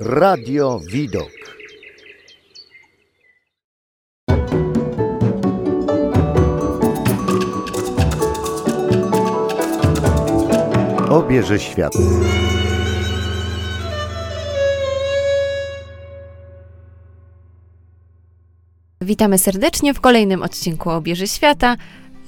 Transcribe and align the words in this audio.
Radio 0.00 0.80
Widok. 0.92 1.30
Obierze 11.10 11.58
świat. 11.58 11.92
Witamy 19.00 19.38
serdecznie 19.38 19.94
w 19.94 20.00
kolejnym 20.00 20.42
odcinku 20.42 20.90
Obieży 20.90 21.26
Świata. 21.26 21.76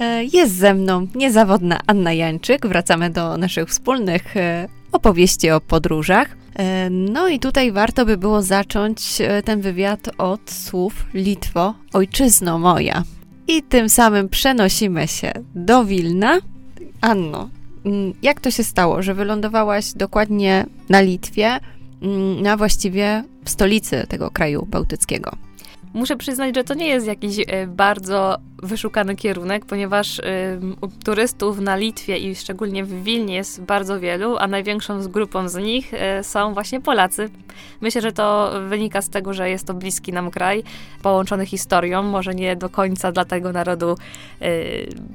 E, 0.00 0.24
Jest 0.24 0.56
ze 0.56 0.74
mną 0.74 1.06
niezawodna 1.14 1.80
Anna 1.86 2.12
Jańczyk. 2.12 2.66
Wracamy 2.66 3.10
do 3.10 3.36
naszych 3.36 3.68
wspólnych 3.68 4.36
e, 4.36 4.68
opowieści 4.92 5.50
o 5.50 5.60
podróżach. 5.60 6.36
E, 6.58 6.90
No 6.90 7.28
i 7.28 7.38
tutaj 7.38 7.72
warto 7.72 8.06
by 8.06 8.16
było 8.16 8.42
zacząć 8.42 9.20
e, 9.20 9.42
ten 9.42 9.60
wywiad 9.60 10.08
od 10.18 10.50
słów 10.50 11.06
Litwo, 11.14 11.74
ojczyzno 11.92 12.58
moja. 12.58 13.02
I 13.48 13.62
tym 13.62 13.88
samym 13.88 14.28
przenosimy 14.28 15.08
się 15.08 15.32
do 15.54 15.84
Wilna. 15.84 16.38
Anno, 17.00 17.50
mm, 17.84 18.12
jak 18.22 18.40
to 18.40 18.50
się 18.50 18.64
stało, 18.64 19.02
że 19.02 19.14
wylądowałaś 19.14 19.92
dokładnie 19.92 20.66
na 20.88 21.00
Litwie, 21.00 21.60
mm, 22.02 22.42
na 22.42 22.56
właściwie 22.56 23.24
stolicy 23.44 24.06
tego 24.08 24.30
kraju 24.30 24.66
bałtyckiego? 24.66 25.47
Muszę 25.94 26.16
przyznać, 26.16 26.54
że 26.54 26.64
to 26.64 26.74
nie 26.74 26.88
jest 26.88 27.06
jakiś 27.06 27.38
e, 27.38 27.66
bardzo 27.66 28.38
wyszukany 28.62 29.16
kierunek, 29.16 29.66
ponieważ 29.66 30.20
e, 30.20 30.24
turystów 31.04 31.60
na 31.60 31.76
Litwie 31.76 32.18
i 32.18 32.34
szczególnie 32.34 32.84
w 32.84 33.02
Wilnie 33.02 33.34
jest 33.34 33.62
bardzo 33.62 34.00
wielu, 34.00 34.36
a 34.36 34.46
największą 34.46 35.02
z 35.02 35.08
grupą 35.08 35.48
z 35.48 35.56
nich 35.56 35.94
e, 35.94 36.24
są 36.24 36.54
właśnie 36.54 36.80
Polacy. 36.80 37.30
Myślę, 37.80 38.02
że 38.02 38.12
to 38.12 38.52
wynika 38.68 39.02
z 39.02 39.08
tego, 39.08 39.34
że 39.34 39.50
jest 39.50 39.66
to 39.66 39.74
bliski 39.74 40.12
nam 40.12 40.30
kraj, 40.30 40.62
połączony 41.02 41.46
historią, 41.46 42.02
może 42.02 42.34
nie 42.34 42.56
do 42.56 42.68
końca 42.68 43.12
dla 43.12 43.24
tego 43.24 43.52
narodu 43.52 43.96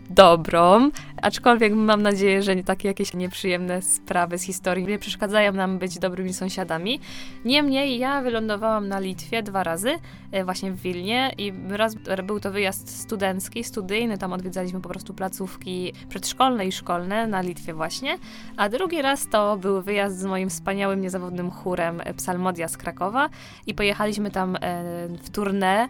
dobrą, 0.10 0.90
aczkolwiek 1.24 1.74
mam 1.74 2.02
nadzieję, 2.02 2.44
że 2.44 2.56
takie 2.56 2.88
jakieś 2.88 3.14
nieprzyjemne 3.14 3.82
sprawy 3.82 4.38
z 4.38 4.44
historii 4.44 4.88
nie 4.88 5.00
przeszkadzają 5.00 5.54
nam 5.54 5.80
być 5.80 6.00
dobrymi 6.00 6.34
sąsiadami. 6.34 7.00
Niemniej 7.46 8.00
ja 8.00 8.22
wylądowałam 8.22 8.88
na 8.88 9.00
Litwie 9.00 9.44
dwa 9.44 9.64
razy, 9.64 9.92
e, 10.32 10.46
właśnie 10.46 10.72
w 10.72 10.82
Wilnie 10.82 11.32
i 11.38 11.54
raz 11.70 11.96
był 12.24 12.40
to 12.40 12.52
wyjazd 12.52 13.00
studencki, 13.00 13.64
studyjny, 13.64 14.18
tam 14.18 14.34
odwiedzaliśmy 14.34 14.82
po 14.82 14.90
prostu 14.90 15.14
placówki 15.14 15.94
przedszkolne 16.10 16.66
i 16.66 16.72
szkolne 16.72 17.28
na 17.28 17.42
Litwie 17.42 17.74
właśnie, 17.74 18.18
a 18.58 18.70
drugi 18.70 19.02
raz 19.02 19.28
to 19.30 19.58
był 19.58 19.82
wyjazd 19.82 20.20
z 20.20 20.26
moim 20.26 20.50
wspaniałym, 20.50 21.02
niezawodnym 21.02 21.52
chórem 21.52 22.02
e, 22.04 22.14
Psalmodia 22.14 22.68
z 22.68 22.78
Krakowa 22.78 23.30
i 23.68 23.74
pojechaliśmy 23.74 24.32
tam 24.32 24.56
e, 24.56 24.60
w 25.08 25.30
tournée 25.32 25.88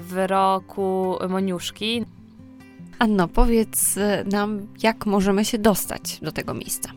w 0.00 0.26
roku 0.26 1.18
Moniuszki. 1.28 2.04
Anno, 3.02 3.28
powiedz 3.28 3.96
e, 3.96 4.24
nam, 4.24 4.66
jak 4.82 5.06
możemy 5.06 5.44
się 5.44 5.58
dostać 5.58 6.18
do 6.20 6.32
tego 6.32 6.54
miejsca. 6.54 6.90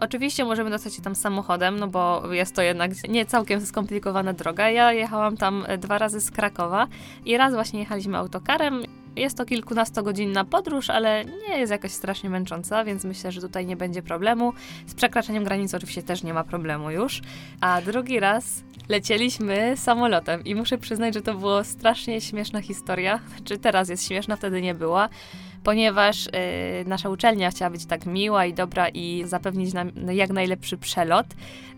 Oczywiście 0.00 0.44
możemy 0.44 0.70
dostać 0.70 0.94
się 0.94 1.02
tam 1.02 1.14
samochodem, 1.14 1.80
no 1.80 1.88
bo 1.88 2.32
jest 2.32 2.54
to 2.54 2.62
jednak 2.62 2.90
nie 3.08 3.26
całkiem 3.26 3.66
skomplikowana 3.66 4.32
droga. 4.32 4.70
Ja 4.70 4.92
jechałam 4.92 5.36
tam 5.36 5.64
e, 5.66 5.78
dwa 5.78 5.98
razy 5.98 6.20
z 6.20 6.30
Krakowa 6.30 6.86
i 7.24 7.36
raz 7.36 7.54
właśnie 7.54 7.80
jechaliśmy 7.80 8.18
autokarem. 8.18 8.82
Jest 9.16 9.36
to 9.36 9.44
kilkunastogodzinna 9.44 10.44
podróż, 10.44 10.90
ale 10.90 11.24
nie 11.24 11.58
jest 11.58 11.70
jakoś 11.70 11.90
strasznie 11.90 12.30
męcząca, 12.30 12.84
więc 12.84 13.04
myślę, 13.04 13.32
że 13.32 13.40
tutaj 13.40 13.66
nie 13.66 13.76
będzie 13.76 14.02
problemu. 14.02 14.52
Z 14.86 14.94
przekraczaniem 14.94 15.44
granicy 15.44 15.76
oczywiście 15.76 16.02
też 16.02 16.22
nie 16.22 16.34
ma 16.34 16.44
problemu 16.44 16.90
już. 16.90 17.22
A 17.60 17.80
drugi 17.82 18.20
raz 18.20 18.64
lecieliśmy 18.88 19.76
samolotem 19.76 20.44
i 20.44 20.54
muszę 20.54 20.78
przyznać, 20.78 21.14
że 21.14 21.22
to 21.22 21.34
było 21.34 21.64
strasznie 21.64 22.20
śmieszna 22.20 22.60
historia. 22.60 23.20
Czy 23.44 23.58
teraz 23.58 23.88
jest 23.88 24.06
śmieszna, 24.06 24.36
wtedy 24.36 24.62
nie 24.62 24.74
była 24.74 25.08
ponieważ 25.64 26.26
y, 26.26 26.30
nasza 26.86 27.08
uczelnia 27.10 27.50
chciała 27.50 27.70
być 27.70 27.86
tak 27.86 28.06
miła 28.06 28.46
i 28.46 28.54
dobra 28.54 28.88
i 28.88 29.24
zapewnić 29.26 29.72
nam 29.72 29.90
jak 30.12 30.30
najlepszy 30.30 30.78
przelot, 30.78 31.26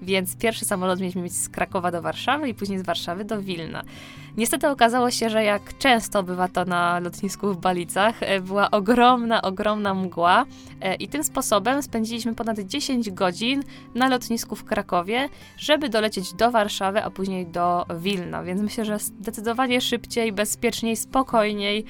więc 0.02 0.36
pierwszy 0.36 0.64
samolot 0.64 1.00
mieliśmy 1.00 1.22
mieć 1.22 1.36
z 1.36 1.48
Krakowa 1.48 1.90
do 1.90 2.02
Warszawy 2.02 2.48
i 2.48 2.54
później 2.54 2.78
z 2.78 2.82
Warszawy 2.82 3.24
do 3.24 3.42
Wilna. 3.42 3.82
Niestety 4.36 4.68
okazało 4.68 5.10
się, 5.10 5.30
że 5.30 5.44
jak 5.44 5.78
często 5.78 6.22
bywa 6.22 6.48
to 6.48 6.64
na 6.64 7.00
lotnisku 7.00 7.52
w 7.52 7.60
Balicach, 7.60 8.22
e, 8.22 8.40
była 8.40 8.70
ogromna, 8.70 9.42
ogromna 9.42 9.94
mgła 9.94 10.44
e, 10.80 10.94
i 10.94 11.08
tym 11.08 11.24
sposobem 11.24 11.82
spędziliśmy 11.82 12.34
ponad 12.34 12.58
10 12.58 13.10
godzin 13.10 13.62
na 13.94 14.08
lotnisku 14.08 14.56
w 14.56 14.64
Krakowie, 14.64 15.28
żeby 15.58 15.88
dolecieć 15.88 16.32
do 16.32 16.50
Warszawy, 16.50 17.02
a 17.02 17.10
później 17.10 17.46
do 17.46 17.86
Wilna, 18.00 18.42
więc 18.42 18.60
myślę, 18.60 18.84
że 18.84 18.98
zdecydowanie 18.98 19.80
szybciej, 19.80 20.32
bezpieczniej, 20.32 20.96
spokojniej 20.96 21.84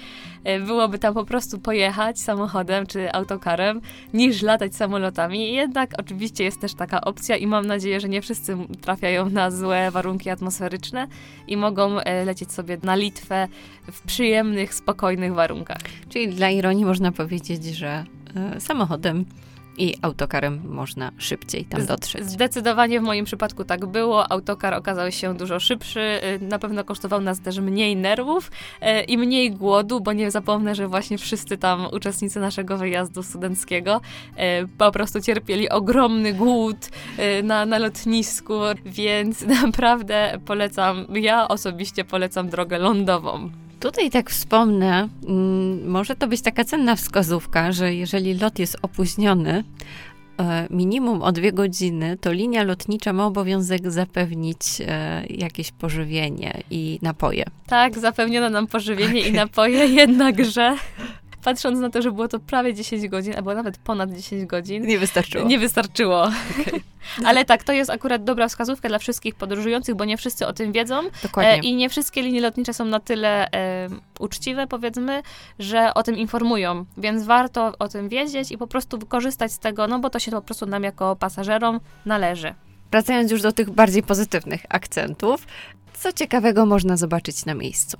e, 0.44 0.60
byłoby 0.60 0.98
tam 0.98 1.14
po 1.14 1.24
prostu 1.24 1.58
pojechać 1.58 2.20
samochodem 2.20 2.86
czy 2.86 3.12
autokarem, 3.12 3.80
niż 4.14 4.42
latać 4.42 4.76
samolotami. 4.76 5.52
Jednak 5.52 5.90
oczywiście 5.98 6.44
jest 6.44 6.60
też 6.60 6.74
taka 6.74 7.00
opcja 7.00 7.36
i 7.36 7.46
mam 7.46 7.66
nadzieję, 7.66 8.00
że 8.00 8.08
nie 8.08 8.22
wszyscy 8.22 8.56
trafiają 8.80 9.30
na 9.30 9.50
złe 9.50 9.90
warunki 9.90 10.30
atmosferyczne 10.30 11.06
i 11.46 11.56
mogą 11.56 12.00
e, 12.00 12.24
lecieć 12.36 12.52
sobie 12.52 12.78
na 12.82 12.96
Litwę 12.96 13.48
w 13.92 14.02
przyjemnych, 14.02 14.74
spokojnych 14.74 15.34
warunkach. 15.34 15.78
Czyli 16.08 16.28
dla 16.28 16.50
ironii 16.50 16.84
można 16.84 17.12
powiedzieć, 17.12 17.64
że 17.64 18.04
e, 18.34 18.60
samochodem 18.60 19.24
i 19.78 19.94
autokarem 20.02 20.60
można 20.64 21.12
szybciej 21.18 21.64
tam 21.64 21.86
dotrzeć. 21.86 22.24
Zdecydowanie 22.24 23.00
w 23.00 23.02
moim 23.02 23.24
przypadku 23.24 23.64
tak 23.64 23.86
było. 23.86 24.32
Autokar 24.32 24.74
okazał 24.74 25.12
się 25.12 25.34
dużo 25.34 25.60
szybszy. 25.60 26.00
y, 26.00 26.44
Na 26.44 26.58
pewno 26.58 26.84
kosztował 26.84 27.20
nas 27.20 27.40
też 27.40 27.58
mniej 27.58 27.96
nerwów 27.96 28.50
y, 28.82 29.02
i 29.02 29.18
mniej 29.18 29.50
głodu, 29.50 30.00
bo 30.00 30.12
nie 30.12 30.30
zapomnę, 30.30 30.74
że 30.74 30.88
właśnie 30.88 31.18
wszyscy 31.18 31.58
tam 31.58 31.86
uczestnicy 31.92 32.40
naszego 32.40 32.78
wyjazdu 32.78 33.22
studenckiego 33.22 34.00
y, 34.32 34.68
po 34.78 34.92
prostu 34.92 35.20
cierpieli 35.20 35.68
ogromny 35.68 36.32
głód 36.32 36.76
na, 37.42 37.66
na 37.66 37.78
lotnisku, 37.78 38.54
więc 38.84 39.46
naprawdę 39.62 40.38
polecam, 40.44 41.06
ja 41.14 41.48
osobiście 41.48 42.04
polecam 42.04 42.48
drogę 42.48 42.78
lądową. 42.78 43.50
Tutaj 43.80 44.10
tak 44.10 44.30
wspomnę, 44.30 45.08
mm, 45.28 45.88
może 45.88 46.16
to 46.16 46.28
być 46.28 46.42
taka 46.42 46.64
cenna 46.64 46.96
wskazówka, 46.96 47.72
że 47.72 47.94
jeżeli 47.94 48.34
lot 48.34 48.58
jest 48.58 48.76
opóźniony, 48.82 49.64
e, 50.40 50.66
minimum 50.70 51.22
o 51.22 51.32
dwie 51.32 51.52
godziny, 51.52 52.16
to 52.20 52.32
linia 52.32 52.62
lotnicza 52.62 53.12
ma 53.12 53.26
obowiązek 53.26 53.90
zapewnić 53.90 54.58
e, 54.80 55.22
jakieś 55.26 55.72
pożywienie 55.72 56.62
i 56.70 56.98
napoje. 57.02 57.44
Tak, 57.66 57.98
zapewniono 57.98 58.50
nam 58.50 58.66
pożywienie 58.66 59.20
i 59.20 59.32
napoje, 59.32 59.86
jednakże 59.86 60.76
patrząc 61.46 61.80
na 61.80 61.90
to, 61.90 62.02
że 62.02 62.12
było 62.12 62.28
to 62.28 62.38
prawie 62.38 62.74
10 62.74 63.08
godzin, 63.08 63.34
albo 63.36 63.54
nawet 63.54 63.78
ponad 63.78 64.12
10 64.12 64.46
godzin, 64.46 64.86
Nie 64.86 64.98
wystarczyło. 64.98 65.44
Nie 65.44 65.58
wystarczyło. 65.58 66.30
Ale 67.26 67.44
tak, 67.44 67.64
to 67.64 67.72
jest 67.72 67.90
akurat 67.90 68.24
dobra 68.24 68.48
wskazówka 68.48 68.88
dla 68.88 68.98
wszystkich 68.98 69.34
podróżujących, 69.34 69.94
bo 69.94 70.04
nie 70.04 70.16
wszyscy 70.16 70.46
o 70.46 70.52
tym 70.52 70.72
wiedzą 70.72 71.02
Dokładnie. 71.22 71.52
e, 71.52 71.58
i 71.58 71.74
nie 71.74 71.88
wszystkie 71.88 72.22
linie 72.22 72.40
lotnicze 72.40 72.74
są 72.74 72.84
na 72.84 73.00
tyle 73.00 73.50
e, 73.52 73.88
uczciwe, 74.18 74.66
powiedzmy, 74.66 75.22
że 75.58 75.94
o 75.94 76.02
tym 76.02 76.16
informują. 76.16 76.84
Więc 76.96 77.24
warto 77.24 77.72
o 77.78 77.88
tym 77.88 78.08
wiedzieć 78.08 78.52
i 78.52 78.58
po 78.58 78.66
prostu 78.66 78.98
korzystać 78.98 79.52
z 79.52 79.58
tego, 79.58 79.86
no 79.86 79.98
bo 79.98 80.10
to 80.10 80.18
się 80.18 80.30
po 80.30 80.42
prostu 80.42 80.66
nam 80.66 80.82
jako 80.82 81.16
pasażerom 81.16 81.80
należy. 82.06 82.54
Wracając 82.90 83.30
już 83.30 83.42
do 83.42 83.52
tych 83.52 83.70
bardziej 83.70 84.02
pozytywnych 84.02 84.60
akcentów, 84.68 85.46
co 85.94 86.12
ciekawego 86.12 86.66
można 86.66 86.96
zobaczyć 86.96 87.44
na 87.44 87.54
miejscu? 87.54 87.98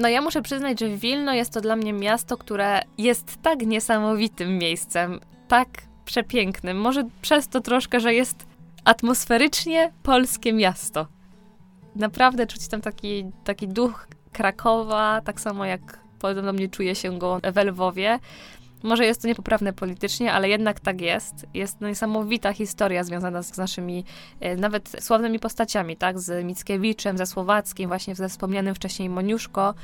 No 0.00 0.08
ja 0.08 0.22
muszę 0.22 0.42
przyznać, 0.42 0.80
że 0.80 0.88
Wilno 0.88 1.32
jest 1.32 1.52
to 1.52 1.60
dla 1.60 1.76
mnie 1.76 1.92
miasto, 1.92 2.36
które 2.36 2.80
jest 2.98 3.42
tak 3.42 3.66
niesamowitym 3.66 4.58
miejscem, 4.58 5.20
tak 5.48 5.68
przepięknym. 6.04 6.80
Może 6.80 7.04
przez 7.22 7.48
to 7.48 7.60
troszkę, 7.60 8.00
że 8.00 8.14
jest 8.14 8.46
atmosferycznie 8.84 9.92
polskie 10.02 10.52
miasto. 10.52 11.06
Naprawdę 11.96 12.46
czuć 12.46 12.68
tam 12.68 12.80
taki, 12.80 13.24
taki 13.44 13.68
duch 13.68 14.08
Krakowa, 14.32 15.20
tak 15.24 15.40
samo 15.40 15.64
jak 15.64 16.00
podobno 16.18 16.52
mnie 16.52 16.68
czuje 16.68 16.94
się 16.94 17.18
go 17.18 17.40
we 17.52 17.64
Lwowie. 17.64 18.18
Może 18.82 19.04
jest 19.04 19.22
to 19.22 19.28
niepoprawne 19.28 19.72
politycznie, 19.72 20.32
ale 20.32 20.48
jednak 20.48 20.80
tak 20.80 21.00
jest. 21.00 21.46
Jest 21.54 21.80
niesamowita 21.80 22.52
historia 22.52 23.04
związana 23.04 23.42
z 23.42 23.56
naszymi 23.56 24.04
e, 24.40 24.56
nawet 24.56 24.96
sławnymi 25.00 25.38
postaciami, 25.38 25.96
tak? 25.96 26.18
Z 26.18 26.44
Mickiewiczem, 26.44 27.18
ze 27.18 27.26
Słowackim, 27.26 27.88
właśnie 27.88 28.14
ze 28.14 28.28
wspomnianym 28.28 28.74
wcześniej 28.74 29.08
Moniuszko. 29.08 29.74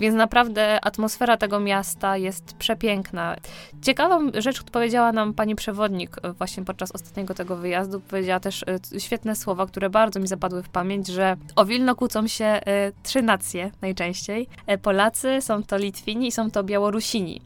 Więc 0.00 0.16
naprawdę 0.16 0.84
atmosfera 0.84 1.36
tego 1.36 1.60
miasta 1.60 2.16
jest 2.16 2.54
przepiękna. 2.54 3.36
Ciekawą 3.82 4.30
rzecz, 4.34 4.62
powiedziała 4.62 5.12
nam 5.12 5.34
pani 5.34 5.54
przewodnik 5.54 6.16
e, 6.22 6.32
właśnie 6.32 6.64
podczas 6.64 6.92
ostatniego 6.92 7.34
tego 7.34 7.56
wyjazdu, 7.56 8.00
powiedziała 8.00 8.40
też 8.40 8.64
e, 8.94 9.00
świetne 9.00 9.36
słowa, 9.36 9.66
które 9.66 9.90
bardzo 9.90 10.20
mi 10.20 10.26
zapadły 10.26 10.62
w 10.62 10.68
pamięć, 10.68 11.06
że 11.06 11.36
o 11.56 11.64
Wilno 11.64 11.94
kłócą 11.94 12.26
się 12.26 12.44
e, 12.44 12.60
trzy 13.02 13.22
nacje 13.22 13.70
najczęściej. 13.82 14.48
Polacy, 14.82 15.40
są 15.40 15.62
to 15.62 15.76
Litwini 15.76 16.26
i 16.26 16.32
są 16.32 16.50
to 16.50 16.64
Białorusini. 16.64 17.40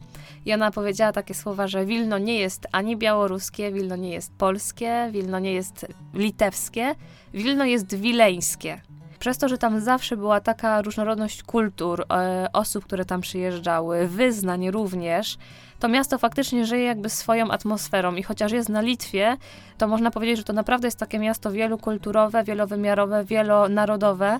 I 0.45 0.53
ona 0.53 0.71
powiedziała 0.71 1.11
takie 1.11 1.33
słowa, 1.33 1.67
że 1.67 1.85
Wilno 1.85 2.17
nie 2.17 2.39
jest 2.39 2.67
ani 2.71 2.97
białoruskie, 2.97 3.71
Wilno 3.71 3.95
nie 3.95 4.09
jest 4.09 4.31
polskie, 4.37 5.09
Wilno 5.11 5.39
nie 5.39 5.53
jest 5.53 5.85
litewskie, 6.13 6.95
Wilno 7.33 7.65
jest 7.65 7.95
wileńskie. 7.95 8.81
Przez 9.19 9.37
to, 9.37 9.49
że 9.49 9.57
tam 9.57 9.79
zawsze 9.79 10.17
była 10.17 10.41
taka 10.41 10.81
różnorodność 10.81 11.43
kultur, 11.43 12.05
e, 12.11 12.47
osób, 12.53 12.85
które 12.85 13.05
tam 13.05 13.21
przyjeżdżały, 13.21 14.07
wyznań 14.07 14.71
również, 14.71 15.37
to 15.79 15.87
miasto 15.87 16.17
faktycznie 16.17 16.65
żyje 16.65 16.83
jakby 16.83 17.09
swoją 17.09 17.51
atmosferą 17.51 18.15
i 18.15 18.23
chociaż 18.23 18.51
jest 18.51 18.69
na 18.69 18.81
Litwie, 18.81 19.37
to 19.77 19.87
można 19.87 20.11
powiedzieć, 20.11 20.37
że 20.37 20.43
to 20.43 20.53
naprawdę 20.53 20.87
jest 20.87 20.99
takie 20.99 21.19
miasto 21.19 21.51
wielokulturowe, 21.51 22.43
wielowymiarowe, 22.43 23.23
wielonarodowe 23.23 24.39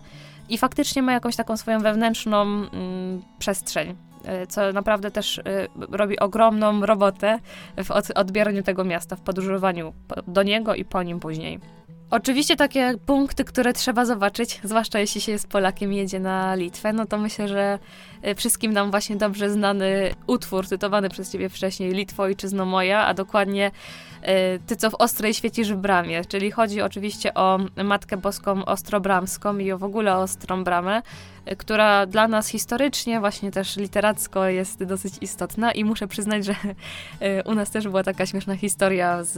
i 0.49 0.57
faktycznie 0.57 1.01
ma 1.01 1.13
jakąś 1.13 1.35
taką 1.35 1.57
swoją 1.57 1.79
wewnętrzną 1.79 2.41
mm, 2.41 3.21
przestrzeń. 3.39 3.95
E, 4.25 4.47
co 4.47 4.73
naprawdę 4.73 5.11
też 5.11 5.39
e, 5.39 5.43
robi 5.91 6.19
ogromną 6.19 6.85
robotę 6.85 7.39
w 7.83 7.91
odbieraniu 8.15 8.63
tego 8.63 8.83
miasta, 8.83 9.15
w 9.15 9.21
podróżowaniu 9.21 9.93
do 10.27 10.43
niego 10.43 10.75
i 10.75 10.85
po 10.85 11.03
nim 11.03 11.19
później. 11.19 11.59
Oczywiście 12.11 12.55
takie 12.55 12.93
punkty, 13.05 13.43
które 13.45 13.73
trzeba 13.73 14.05
zobaczyć, 14.05 14.59
zwłaszcza 14.63 14.99
jeśli 14.99 15.21
się 15.21 15.31
jest 15.31 15.47
Polakiem 15.47 15.93
i 15.93 15.95
jedzie 15.95 16.19
na 16.19 16.55
Litwę, 16.55 16.93
no 16.93 17.05
to 17.05 17.17
myślę, 17.17 17.47
że 17.47 17.79
wszystkim 18.35 18.73
nam 18.73 18.91
właśnie 18.91 19.15
dobrze 19.15 19.49
znany 19.49 20.13
utwór 20.27 20.67
tytowany 20.67 21.09
przez 21.09 21.31
ciebie 21.31 21.49
wcześniej 21.49 21.91
Litwo 21.91 22.23
ojczyzno 22.23 22.65
moja, 22.65 23.05
a 23.05 23.13
dokładnie 23.13 23.71
ty 24.67 24.75
co 24.75 24.89
w 24.89 24.95
ostrej 24.95 25.33
świecisz 25.33 25.73
w 25.73 25.77
bramie, 25.77 26.25
czyli 26.25 26.51
chodzi 26.51 26.81
oczywiście 26.81 27.33
o 27.33 27.59
Matkę 27.83 28.17
Boską 28.17 28.65
Ostrobramską 28.65 29.57
i 29.57 29.71
o 29.71 29.77
w 29.77 29.83
ogóle 29.83 30.17
Ostrą 30.17 30.63
Bramę, 30.63 31.01
która 31.57 32.05
dla 32.05 32.27
nas 32.27 32.47
historycznie, 32.47 33.19
właśnie 33.19 33.51
też 33.51 33.77
literacko 33.77 34.45
jest 34.45 34.83
dosyć 34.83 35.13
istotna. 35.21 35.71
I 35.71 35.83
muszę 35.83 36.07
przyznać, 36.07 36.45
że 36.45 36.55
e, 37.19 37.43
u 37.43 37.55
nas 37.55 37.71
też 37.71 37.87
była 37.87 38.03
taka 38.03 38.25
śmieszna 38.25 38.55
historia 38.55 39.23
z, 39.23 39.33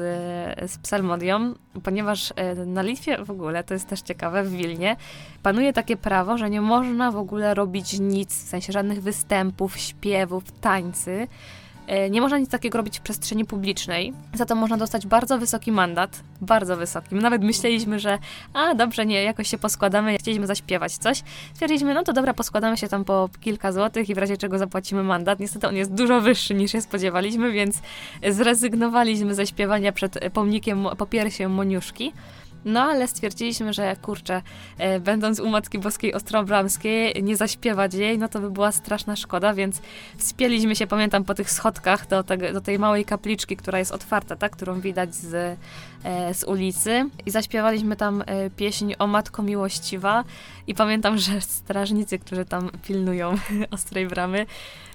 z 0.72 0.78
psalmodią, 0.78 1.54
ponieważ 1.83 2.33
e, 2.36 2.56
na 2.56 2.81
Litwie 2.81 3.25
w 3.25 3.31
ogóle, 3.31 3.63
to 3.63 3.74
jest 3.74 3.88
też 3.88 4.01
ciekawe, 4.01 4.44
w 4.44 4.51
Wilnie, 4.51 4.95
panuje 5.44 5.74
takie 5.74 5.98
prawo, 5.98 6.38
że 6.38 6.50
nie 6.50 6.62
można 6.62 7.12
w 7.12 7.18
ogóle 7.18 7.54
robić 7.54 8.00
nic, 8.00 8.45
w 8.45 8.50
sensie 8.50 8.70
żadnych 8.71 9.01
występów, 9.01 9.77
śpiewów, 9.77 10.44
tańcy, 10.51 11.27
E, 11.91 12.09
nie 12.09 12.21
można 12.21 12.38
nic 12.38 12.50
takiego 12.50 12.77
robić 12.77 13.00
w 13.00 13.01
przestrzeni 13.01 13.45
publicznej, 13.45 14.13
za 14.33 14.45
to 14.45 14.56
można 14.56 14.77
dostać 14.77 15.07
bardzo 15.07 15.38
wysoki 15.38 15.71
mandat, 15.71 16.23
bardzo 16.41 16.77
wysoki. 16.77 17.15
My 17.15 17.21
nawet 17.21 17.44
myśleliśmy, 17.44 18.00
że 18.00 18.18
a 18.53 18.75
dobrze, 18.75 19.06
nie, 19.06 19.23
jakoś 19.23 19.47
się 19.47 19.57
poskładamy, 19.57 20.18
chcieliśmy 20.18 20.47
zaśpiewać 20.47 20.97
coś. 20.97 21.23
Stwierdziliśmy, 21.53 21.94
no 21.94 22.03
to 22.03 22.13
dobra, 22.13 22.33
poskładamy 22.33 22.77
się 22.77 22.88
tam 22.88 23.06
po 23.06 23.29
kilka 23.41 23.71
złotych 23.71 24.09
i 24.09 24.15
w 24.15 24.18
razie 24.18 24.38
czego 24.38 24.57
zapłacimy 24.57 25.03
mandat. 25.03 25.39
Niestety 25.39 25.68
on 25.68 25.75
jest 25.75 25.94
dużo 25.94 26.21
wyższy 26.21 26.53
niż 26.53 26.71
się 26.71 26.81
spodziewaliśmy, 26.81 27.51
więc 27.51 27.79
zrezygnowaliśmy 28.29 29.35
ze 29.35 29.47
śpiewania 29.47 29.91
przed 29.91 30.19
pomnikiem 30.33 30.88
popiersiem 30.97 31.51
Moniuszki. 31.51 32.13
No 32.65 32.81
ale 32.81 33.07
stwierdziliśmy, 33.07 33.73
że 33.73 33.95
kurczę, 33.95 34.41
e, 34.77 34.99
będąc 34.99 35.39
u 35.39 35.49
Matki 35.49 35.79
Boskiej 35.79 36.13
Ostrobramskiej, 36.13 37.23
nie 37.23 37.37
zaśpiewać 37.37 37.93
jej, 37.93 38.17
no 38.17 38.27
to 38.27 38.39
by 38.39 38.51
była 38.51 38.71
straszna 38.71 39.15
szkoda, 39.15 39.53
więc 39.53 39.81
wspięliśmy 40.17 40.75
się, 40.75 40.87
pamiętam, 40.87 41.23
po 41.23 41.33
tych 41.33 41.51
schodkach 41.51 42.07
do, 42.07 42.23
tego, 42.23 42.53
do 42.53 42.61
tej 42.61 42.79
małej 42.79 43.05
kapliczki, 43.05 43.57
która 43.57 43.79
jest 43.79 43.91
otwarta, 43.91 44.35
tak, 44.35 44.51
którą 44.51 44.81
widać 44.81 45.15
z, 45.15 45.59
z 46.33 46.44
ulicy 46.44 47.09
i 47.25 47.31
zaśpiewaliśmy 47.31 47.95
tam 47.95 48.24
e, 48.25 48.50
pieśń 48.50 48.94
o 49.00 49.07
Matko 49.07 49.44
Miłościwa 49.44 50.24
i 50.68 50.75
pamiętam, 50.75 51.18
że 51.18 51.42
strażnicy, 51.42 52.19
którzy 52.19 52.45
tam 52.45 52.69
pilnują 52.83 53.36
Ostrej 53.71 54.07
Bramy, 54.07 54.45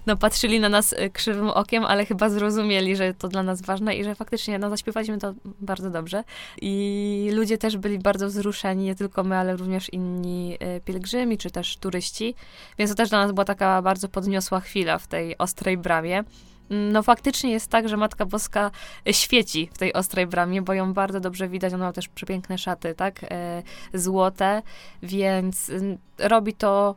no, 0.07 0.17
patrzyli 0.17 0.61
na 0.61 0.69
nas 0.69 0.93
y, 0.93 1.11
krzywym 1.11 1.51
okiem, 1.51 1.85
ale 1.85 2.07
chyba 2.07 2.29
zrozumieli, 2.29 2.97
że 2.97 3.15
to 3.15 3.29
dla 3.29 3.43
nas 3.43 3.63
ważne 3.63 3.97
i 3.97 4.05
że 4.05 4.15
faktycznie 4.15 4.59
no, 4.59 4.71
zaśpiewaliśmy 4.71 5.19
to 5.19 5.35
bardzo 5.45 5.91
dobrze. 5.91 6.25
I 6.63 7.31
ludzie 7.33 7.59
też 7.59 7.77
byli 7.77 7.99
bardzo 7.99 8.27
wzruszeni, 8.27 8.85
nie 8.85 8.95
tylko 8.95 9.25
my, 9.25 9.37
ale 9.37 9.57
również 9.57 9.93
inni 9.93 10.59
pielgrzymi, 10.85 11.39
czy 11.39 11.51
też 11.51 11.77
turyści. 11.77 12.35
Więc 12.79 12.91
to 12.91 12.95
też 12.95 13.09
dla 13.09 13.19
nas 13.19 13.33
była 13.33 13.45
taka 13.45 13.83
bardzo 13.83 14.09
podniosła 14.09 14.61
chwila 14.61 14.99
w 14.99 15.07
tej 15.07 15.39
ostrej 15.39 15.79
bramie. 15.79 16.25
No 16.71 17.03
faktycznie 17.03 17.51
jest 17.53 17.71
tak, 17.71 17.89
że 17.89 17.97
Matka 17.97 18.27
Boska 18.27 18.71
świeci 19.11 19.71
w 19.75 19.79
tej 19.79 19.93
ostrej 19.93 20.27
bramie, 20.27 20.63
bo 20.63 20.75
ją 20.75 20.93
bardzo 20.93 21.21
dobrze 21.21 21.49
widać. 21.49 21.75
Ona 21.75 21.85
ma 21.85 21.93
też 21.93 22.09
przepiękne 22.09 22.59
szaty, 22.59 22.95
tak? 22.95 23.21
E, 23.31 23.63
złote, 23.95 24.63
więc 25.03 25.69
y, 25.69 25.99
robi 26.19 26.55
to 26.55 26.97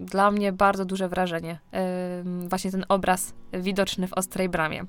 dla 0.00 0.30
mnie 0.30 0.52
bardzo 0.52 0.84
duże 0.84 1.08
wrażenie. 1.08 1.58
Właśnie 2.24 2.70
ten 2.70 2.84
obraz 2.88 3.34
widoczny 3.52 4.08
w 4.08 4.12
Ostrej 4.12 4.48
Bramie. 4.48 4.84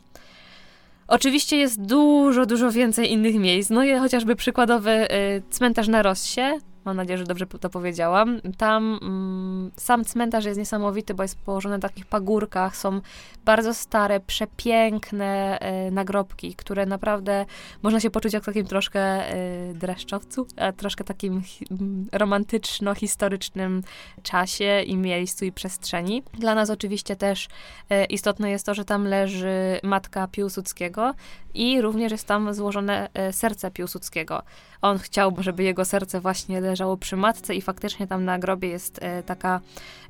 Oczywiście 1.08 1.58
jest 1.58 1.82
dużo, 1.82 2.46
dużo 2.46 2.72
więcej 2.72 3.12
innych 3.12 3.36
miejsc. 3.36 3.70
No 3.70 3.84
i 3.84 3.96
chociażby 4.00 4.36
przykładowy 4.36 4.92
y, 4.92 5.42
cmentarz 5.50 5.88
na 5.88 6.02
Rossie, 6.02 6.42
Mam 6.90 6.98
nadzieję, 6.98 7.18
że 7.18 7.24
dobrze 7.24 7.48
to 7.48 7.70
powiedziałam. 7.70 8.42
Tam 8.58 9.00
mm, 9.02 9.72
sam 9.76 10.06
cmentarz 10.06 10.46
jest 10.46 10.60
niesamowity, 10.60 11.14
bo 11.14 11.24
jest 11.24 11.40
położony 11.40 11.76
na 11.76 11.82
takich 11.82 12.06
pagórkach. 12.06 12.78
Są 12.78 13.02
bardzo 13.46 13.74
stare, 13.74 14.20
przepiękne 14.20 15.60
e, 15.60 15.92
nagrobki, 15.92 16.56
które 16.56 16.86
naprawdę 16.86 17.46
można 17.84 18.00
się 18.00 18.10
poczuć 18.10 18.34
jak 18.34 18.44
w 18.44 18.46
takim 18.46 18.66
troszkę 18.66 19.00
e, 19.00 19.74
dreszczowcu, 19.74 20.48
a 20.58 20.72
troszkę 20.72 21.04
takim 21.04 21.42
hi, 21.42 21.66
romantyczno-historycznym 22.12 23.82
czasie 24.24 24.82
i 24.82 24.98
miejscu 24.98 25.46
i 25.46 25.52
przestrzeni. 25.52 26.24
Dla 26.34 26.56
nas 26.56 26.70
oczywiście 26.70 27.16
też 27.16 27.48
e, 27.90 28.06
istotne 28.06 28.52
jest 28.52 28.66
to, 28.66 28.74
że 28.74 28.86
tam 28.86 29.04
leży 29.04 29.80
matka 29.84 30.28
Piłsudskiego 30.28 31.14
i 31.54 31.82
również 31.82 32.12
jest 32.12 32.28
tam 32.28 32.54
złożone 32.54 33.10
serce 33.32 33.72
Piłsudskiego. 33.72 34.44
On 34.82 34.98
chciał, 34.98 35.36
żeby 35.40 35.64
jego 35.64 35.86
serce 35.86 36.22
właśnie 36.22 36.62
leżało 36.80 36.98
przy 36.98 37.16
matce 37.16 37.56
i 37.56 37.62
faktycznie 37.62 38.08
tam 38.08 38.26
na 38.26 38.40
grobie 38.40 38.70
jest, 38.70 39.00
e, 39.02 39.24
taka, 39.24 39.60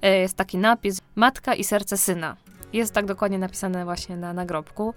e, 0.02 0.20
jest 0.20 0.38
taki 0.38 0.58
napis 0.58 1.02
Matka 1.16 1.56
i 1.56 1.64
serce 1.64 1.98
syna. 1.98 2.36
Jest 2.74 2.94
tak 2.94 3.06
dokładnie 3.06 3.40
napisane 3.40 3.86
właśnie 3.86 4.18
na 4.18 4.34
nagrobku. 4.34 4.94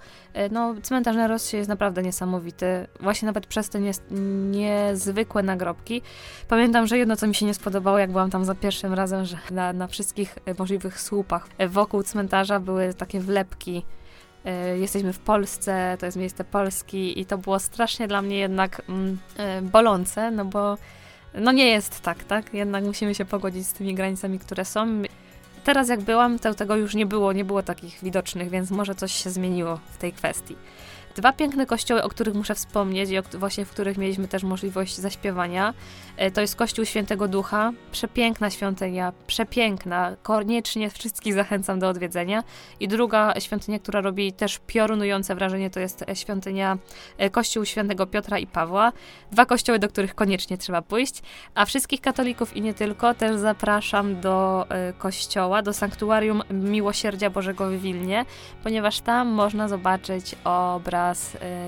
No, 0.50 0.74
cmentarz 0.82 1.16
na 1.16 1.26
Rosji 1.28 1.56
jest 1.56 1.69
naprawdę 1.69 2.02
niesamowity. 2.02 2.86
Właśnie 3.00 3.26
nawet 3.26 3.46
przez 3.46 3.69
te 3.69 3.80
nie, 3.80 3.92
niezwykłe 4.50 5.42
nagrobki. 5.42 6.02
Pamiętam, 6.48 6.86
że 6.86 6.98
jedno, 6.98 7.16
co 7.16 7.26
mi 7.26 7.34
się 7.34 7.46
nie 7.46 7.54
spodobało, 7.54 7.98
jak 7.98 8.10
byłam 8.10 8.30
tam 8.30 8.44
za 8.44 8.54
pierwszym 8.54 8.94
razem, 8.94 9.24
że 9.24 9.38
na, 9.50 9.72
na 9.72 9.86
wszystkich 9.86 10.38
możliwych 10.58 11.00
słupach 11.00 11.48
wokół 11.69 12.02
cmentarza 12.02 12.60
były 12.60 12.94
takie 12.94 13.20
wlepki 13.20 13.82
E, 14.44 14.78
jesteśmy 14.78 15.12
w 15.12 15.19
Polsce, 15.19 15.96
to 16.00 16.06
jest 16.06 16.19
miejsce 16.19 16.44
Polski 16.44 17.20
i 17.20 17.26
to 17.26 17.38
było 17.38 17.58
strasznie 17.58 18.08
dla 18.08 18.22
mnie 18.22 18.38
jednak 18.38 18.82
mm, 18.88 19.19
e, 19.36 19.62
bolące, 19.62 20.30
no 20.30 20.44
bo 20.44 20.79
no 21.34 21.53
nie 21.53 21.69
jest 21.69 22.01
tak, 22.01 22.24
tak? 22.24 22.55
Jednak 22.55 22.84
musimy 22.84 23.15
się 23.15 23.24
pogodzić 23.24 23.67
z 23.67 23.72
tymi 23.72 23.94
granicami, 23.94 24.39
które 24.39 24.65
są. 24.65 25.03
Teraz 25.65 25.89
jak 25.89 26.01
byłam, 26.01 26.39
to 26.39 26.55
tego 26.55 26.77
już 26.77 26.94
nie 26.94 27.06
było, 27.06 27.32
nie 27.32 27.44
było 27.44 27.62
takich 27.62 27.98
widocznych, 28.03 28.51
więc 28.51 28.70
może 28.70 28.94
coś 28.94 29.12
się 29.12 29.31
zmieniło 29.31 29.81
w 29.91 29.96
tej 29.96 30.12
kwestii. 30.12 30.56
Dwa 31.16 31.32
piękne 31.32 31.66
kościoły, 31.66 32.02
o 32.02 32.08
których 32.08 32.34
muszę 32.34 32.54
wspomnieć 32.54 33.10
i 33.10 33.19
o, 33.19 33.22
właśnie 33.32 33.64
w 33.64 33.70
których 33.70 33.98
mieliśmy 33.98 34.28
też 34.28 34.42
możliwość 34.42 34.96
zaśpiewania. 34.96 35.74
E, 36.16 36.31
to 36.31 36.40
jest 36.40 36.56
Kościół 36.56 36.84
Świętego 36.84 37.28
Ducha, 37.28 37.72
przepiękna 37.92 38.50
świątynia, 38.50 39.12
przepiękna, 39.26 40.16
koniecznie 40.22 40.90
wszystkich 40.90 41.34
zachęcam 41.34 41.78
do 41.78 41.88
odwiedzenia. 41.88 42.42
I 42.81 42.88
druga 42.88 43.40
świątynia, 43.40 43.78
która 43.78 44.00
robi 44.00 44.32
też 44.32 44.60
piorunujące 44.66 45.34
wrażenie, 45.34 45.70
to 45.70 45.81
jest 45.81 46.04
e, 46.08 46.16
świątynia 46.16 46.78
e, 47.19 47.31
Kościół 47.31 47.64
Świętego 47.64 48.06
Piotra 48.06 48.38
i 48.38 48.46
Pawła. 48.46 48.92
Dwa 49.32 49.46
kościoły, 49.46 49.78
do 49.78 49.88
których 49.88 50.14
koniecznie 50.14 50.58
trzeba 50.58 50.82
pójść. 50.82 51.22
A 51.54 51.64
wszystkich 51.64 52.00
katolików 52.00 52.56
i 52.56 52.62
nie 52.62 52.74
tylko 52.74 53.14
też 53.14 53.36
zapraszam 53.36 54.20
do 54.20 54.66
kościoła, 54.98 55.62
do 55.62 55.72
Sanktuarium 55.72 56.42
Miłosierdzia 56.50 57.31
Bożego 57.31 57.70
w 57.70 57.72
Wilnie, 57.72 58.24
ponieważ 58.62 59.00
tam 59.00 59.28
można 59.28 59.69
zobaczyć 59.69 60.34
obraz 60.44 61.01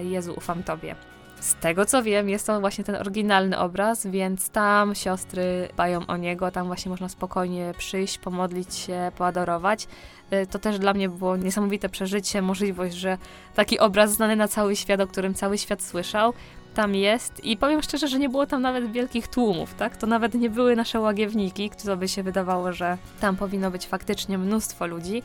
Jezu 0.03 0.35
ufam 0.37 0.63
Tobie. 0.63 0.95
Z 1.41 1.55
tego 1.55 1.87
co 1.87 2.03
wiem, 2.03 2.29
jest 2.29 2.47
to 2.47 2.61
właśnie 2.61 2.85
ten 2.85 2.97
oryginalny 2.97 3.59
obraz, 3.59 4.07
więc 4.07 4.49
tam 4.49 4.95
siostry 4.95 5.69
dbają 5.73 6.07
o 6.07 6.17
niego, 6.17 6.51
tam 6.51 6.67
właśnie 6.67 6.91
można 6.91 7.09
spokojnie 7.09 7.73
przyjść, 7.79 8.19
pomodlić 8.19 8.75
się, 8.75 9.13
poadorować. 9.17 9.89
Y, 10.33 10.47
to 10.47 10.59
też 10.59 10.79
dla 10.79 10.95
mnie 10.95 11.09
było 11.09 11.37
niesamowite 11.37 11.89
przeżycie, 11.89 12.43
możliwość, 12.43 12.95
że 12.97 13.19
taki 13.55 13.79
obraz 13.79 14.13
znany 14.13 14.37
na 14.37 14.49
cały 14.49 14.77
świat, 14.77 15.01
o 15.01 15.07
którym 15.07 15.35
cały 15.35 15.59
świat 15.59 15.83
słyszał, 15.83 16.33
tam 16.75 16.95
jest 16.95 17.45
i 17.45 17.57
powiem 17.57 17.83
szczerze, 17.83 18.09
że 18.09 18.19
nie 18.19 18.29
było 18.29 18.47
tam 18.47 18.63
nawet 18.63 18.93
wielkich 18.93 19.29
tłumów, 19.29 19.75
tak? 19.75 19.97
To 19.97 20.07
nawet 20.07 20.35
nie 20.35 20.51
były 20.51 20.77
nasze 20.77 21.01
łagiewniki, 21.01 21.71
które 21.71 21.97
by 21.97 22.09
się 22.09 22.23
wydawało, 22.23 22.73
że 22.73 22.99
tam 23.21 23.37
powinno 23.37 23.71
być 23.71 23.87
faktycznie 23.87 24.39
mnóstwo 24.39 24.87
ludzi. 24.87 25.23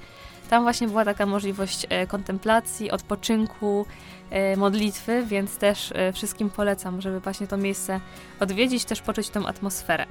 Tam 0.50 0.64
właśnie 0.64 0.88
była 0.88 1.06
taka 1.06 1.26
możliwość 1.26 1.86
e, 1.90 2.08
kontemplacji, 2.08 2.92
odpoczynku, 2.92 3.86
e, 4.30 4.58
modlitwy, 4.58 5.24
więc 5.26 5.58
też 5.58 5.92
e, 5.96 6.14
wszystkim 6.14 6.50
polecam, 6.50 7.02
żeby 7.02 7.20
właśnie 7.20 7.48
to 7.48 7.58
miejsce 7.58 8.00
odwiedzić, 8.40 8.86
też 8.86 9.02
poczuć 9.02 9.30
tą 9.30 9.48
atmosferę. 9.48 10.06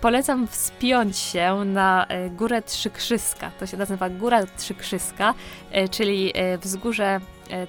Polecam 0.00 0.48
wspiąć 0.48 1.18
się 1.18 1.54
na 1.64 2.06
górę 2.30 2.62
Trzykrzyska. 2.62 3.50
To 3.60 3.66
się 3.66 3.76
nazywa 3.76 4.10
Góra 4.10 4.46
Trzykrzyska, 4.46 5.34
czyli 5.90 6.32
wzgórze 6.60 7.20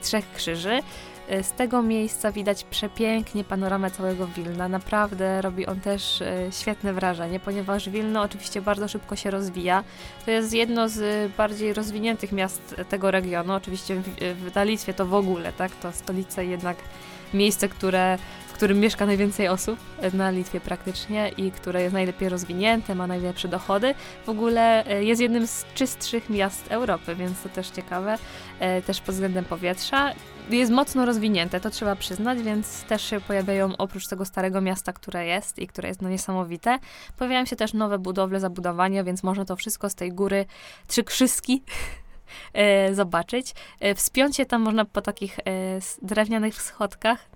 Trzech 0.01 0.31
Krzyży. 0.31 0.79
E, 1.29 1.43
z 1.43 1.51
tego 1.51 1.81
miejsca 1.81 2.31
widać 2.31 2.63
przepięknie 2.63 3.43
panoramę 3.43 3.91
całego 3.91 4.27
Wilna. 4.27 4.67
Naprawdę 4.67 5.41
robi 5.41 5.65
on 5.65 5.79
też 5.79 6.21
e, 6.21 6.51
świetne 6.51 6.93
wrażenie, 6.93 7.39
ponieważ 7.39 7.89
Wilno 7.89 8.21
oczywiście 8.21 8.61
bardzo 8.61 8.87
szybko 8.87 9.15
się 9.15 9.31
rozwija. 9.31 9.83
To 10.25 10.31
jest 10.31 10.53
jedno 10.53 10.89
z 10.89 11.31
bardziej 11.31 11.73
rozwiniętych 11.73 12.31
miast 12.31 12.75
tego 12.89 13.11
regionu. 13.11 13.53
Oczywiście 13.53 13.95
w, 13.95 14.09
w 14.53 14.65
Litwie 14.65 14.93
to 14.93 15.05
w 15.05 15.13
ogóle, 15.13 15.53
tak? 15.53 15.75
To 15.75 15.91
stolica 15.91 16.41
jednak 16.41 16.77
miejsce, 17.33 17.69
które, 17.69 18.17
którym 18.55 18.79
mieszka 18.79 19.05
najwięcej 19.05 19.47
osób 19.47 19.79
na 20.13 20.29
Litwie 20.31 20.59
praktycznie 20.59 21.29
i 21.29 21.51
które 21.51 21.81
jest 21.81 21.93
najlepiej 21.93 22.29
rozwinięte, 22.29 22.95
ma 22.95 23.07
najlepsze 23.07 23.47
dochody. 23.47 23.95
W 24.25 24.29
ogóle 24.29 24.85
e, 24.85 25.03
jest 25.03 25.21
jednym 25.21 25.47
z 25.47 25.65
czystszych 25.73 26.29
miast 26.29 26.71
Europy, 26.71 27.15
więc 27.15 27.41
to 27.41 27.49
też 27.49 27.69
ciekawe, 27.69 28.17
też 28.85 29.01
pod 29.01 29.15
względem 29.15 29.45
powietrza 29.45 30.13
jest 30.49 30.71
mocno 30.71 31.05
rozwinięte, 31.05 31.59
to 31.59 31.69
trzeba 31.69 31.95
przyznać, 31.95 32.41
więc 32.41 32.83
też 32.83 33.01
się 33.01 33.21
pojawiają 33.21 33.77
oprócz 33.77 34.07
tego 34.07 34.25
starego 34.25 34.61
miasta, 34.61 34.93
które 34.93 35.25
jest 35.25 35.59
i 35.59 35.67
które 35.67 35.87
jest 35.87 36.01
no 36.01 36.09
niesamowite, 36.09 36.79
pojawiają 37.17 37.45
się 37.45 37.55
też 37.55 37.73
nowe 37.73 37.99
budowle, 37.99 38.39
zabudowania, 38.39 39.03
więc 39.03 39.23
można 39.23 39.45
to 39.45 39.55
wszystko 39.55 39.89
z 39.89 39.95
tej 39.95 40.11
góry 40.11 40.45
Trzykrzyski 40.87 41.63
e, 41.63 42.04
zobaczyć. 42.91 43.53
E, 43.79 43.95
wspiąć 43.95 44.35
się 44.35 44.45
tam 44.45 44.61
można 44.61 44.85
po 44.85 45.01
takich 45.01 45.39
e, 45.39 45.43
drewnianych 46.01 46.61
schodkach. 46.61 47.29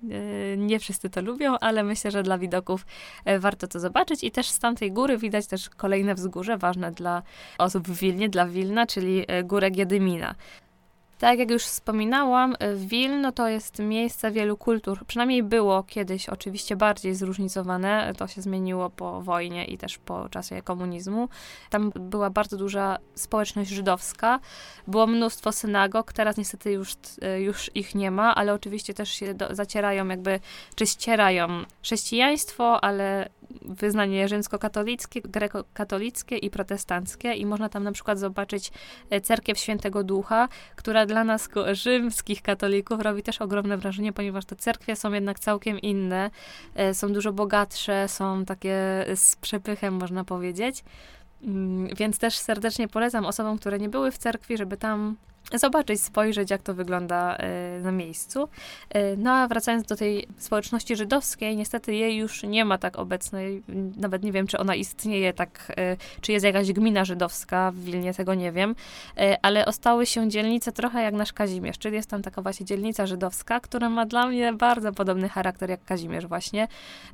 Nie 0.57 0.79
wszyscy 0.79 1.09
to 1.09 1.21
lubią, 1.21 1.59
ale 1.61 1.83
myślę, 1.83 2.11
że 2.11 2.23
dla 2.23 2.37
widoków 2.37 2.85
warto 3.39 3.67
to 3.67 3.79
zobaczyć. 3.79 4.23
I 4.23 4.31
też 4.31 4.49
z 4.49 4.59
tamtej 4.59 4.91
góry 4.91 5.17
widać 5.17 5.47
też 5.47 5.69
kolejne 5.69 6.15
wzgórze 6.15 6.57
ważne 6.57 6.91
dla 6.91 7.21
osób 7.57 7.87
w 7.87 7.99
Wilnie, 7.99 8.29
dla 8.29 8.45
Wilna, 8.45 8.87
czyli 8.87 9.25
górę 9.43 9.71
Giedymina. 9.71 10.35
Tak 11.19 11.39
jak 11.39 11.51
już 11.51 11.63
wspominałam, 11.63 12.55
Wilno 12.75 13.31
to 13.31 13.47
jest 13.47 13.79
miejsce 13.79 14.31
wielu 14.31 14.57
kultur. 14.57 15.05
Przynajmniej 15.05 15.43
było 15.43 15.83
kiedyś 15.83 16.29
oczywiście 16.29 16.75
bardziej 16.75 17.15
zróżnicowane. 17.15 18.13
To 18.17 18.27
się 18.27 18.41
zmieniło 18.41 18.89
po 18.89 19.21
wojnie 19.21 19.65
i 19.65 19.77
też 19.77 19.97
po 19.97 20.29
czasie 20.29 20.61
komunizmu. 20.61 21.29
Tam 21.69 21.91
była 21.95 22.29
bardzo 22.29 22.57
duża 22.57 22.97
społeczność 23.15 23.69
żydowska. 23.69 24.39
Było 24.87 25.07
mnóstwo 25.07 25.51
synagog. 25.51 26.13
Teraz 26.13 26.37
niestety 26.37 26.71
już, 26.71 26.93
już 27.39 27.71
ich 27.75 27.95
nie 27.95 28.11
ma, 28.11 28.35
ale 28.35 28.53
oczywiście 28.53 28.93
też 28.93 29.09
się 29.09 29.33
do, 29.33 29.55
zacierają 29.55 30.07
jakby, 30.07 30.39
czy 30.75 30.87
ścierają 30.87 31.47
chrześcijaństwo, 31.81 32.83
ale 32.83 33.29
wyznanie 33.61 34.27
rzymskokatolickie, 34.27 35.21
grekokatolickie 35.21 36.37
i 36.37 36.49
protestanckie 36.49 37.33
i 37.33 37.45
można 37.45 37.69
tam 37.69 37.83
na 37.83 37.91
przykład 37.91 38.19
zobaczyć 38.19 38.71
e, 39.09 39.21
cerkiew 39.21 39.57
Świętego 39.59 40.03
Ducha, 40.03 40.47
która 40.75 41.05
dla 41.09 41.23
nas 41.23 41.49
rzymskich 41.71 42.41
katolików 42.41 43.01
robi 43.01 43.23
też 43.23 43.41
ogromne 43.41 43.77
wrażenie, 43.77 44.13
ponieważ 44.13 44.45
te 44.45 44.55
cerkwie 44.55 44.95
są 44.95 45.13
jednak 45.13 45.39
całkiem 45.39 45.79
inne, 45.79 46.31
e, 46.75 46.93
są 46.93 47.13
dużo 47.13 47.33
bogatsze, 47.33 48.07
są 48.07 48.45
takie 48.45 49.05
z 49.15 49.35
przepychem 49.35 49.93
można 49.93 50.23
powiedzieć. 50.23 50.83
Mm, 51.43 51.95
więc 51.95 52.19
też 52.19 52.37
serdecznie 52.37 52.87
polecam 52.87 53.25
osobom, 53.25 53.57
które 53.57 53.79
nie 53.79 53.89
były 53.89 54.11
w 54.11 54.17
cerkwi, 54.17 54.57
żeby 54.57 54.77
tam 54.77 55.15
zobaczyć, 55.53 56.01
spojrzeć, 56.01 56.51
jak 56.51 56.61
to 56.61 56.73
wygląda 56.73 57.35
e, 57.35 57.79
na 57.79 57.91
miejscu. 57.91 58.49
E, 58.89 59.15
no 59.15 59.31
a 59.31 59.47
wracając 59.47 59.87
do 59.87 59.95
tej 59.95 60.27
społeczności 60.37 60.95
żydowskiej, 60.95 61.55
niestety 61.55 61.95
jej 61.95 62.17
już 62.17 62.43
nie 62.43 62.65
ma 62.65 62.77
tak 62.77 62.99
obecnej, 62.99 63.63
nawet 63.97 64.23
nie 64.23 64.31
wiem, 64.31 64.47
czy 64.47 64.57
ona 64.57 64.75
istnieje 64.75 65.33
tak, 65.33 65.71
e, 65.77 65.97
czy 66.21 66.31
jest 66.31 66.45
jakaś 66.45 66.71
gmina 66.71 67.05
żydowska 67.05 67.71
w 67.71 67.79
Wilnie, 67.79 68.13
tego 68.13 68.33
nie 68.33 68.51
wiem, 68.51 68.75
ale 69.41 69.65
ostały 69.65 70.05
się 70.05 70.29
dzielnice 70.29 70.71
trochę 70.71 71.03
jak 71.03 71.13
nasz 71.13 71.33
Kazimierz, 71.33 71.77
czyli 71.77 71.95
jest 71.95 72.09
tam 72.09 72.21
taka 72.21 72.41
właśnie 72.41 72.65
dzielnica 72.65 73.07
żydowska, 73.07 73.59
która 73.59 73.89
ma 73.89 74.05
dla 74.05 74.27
mnie 74.27 74.53
bardzo 74.53 74.93
podobny 74.93 75.29
charakter 75.29 75.69
jak 75.69 75.85
Kazimierz 75.85 76.27
właśnie. 76.27 76.67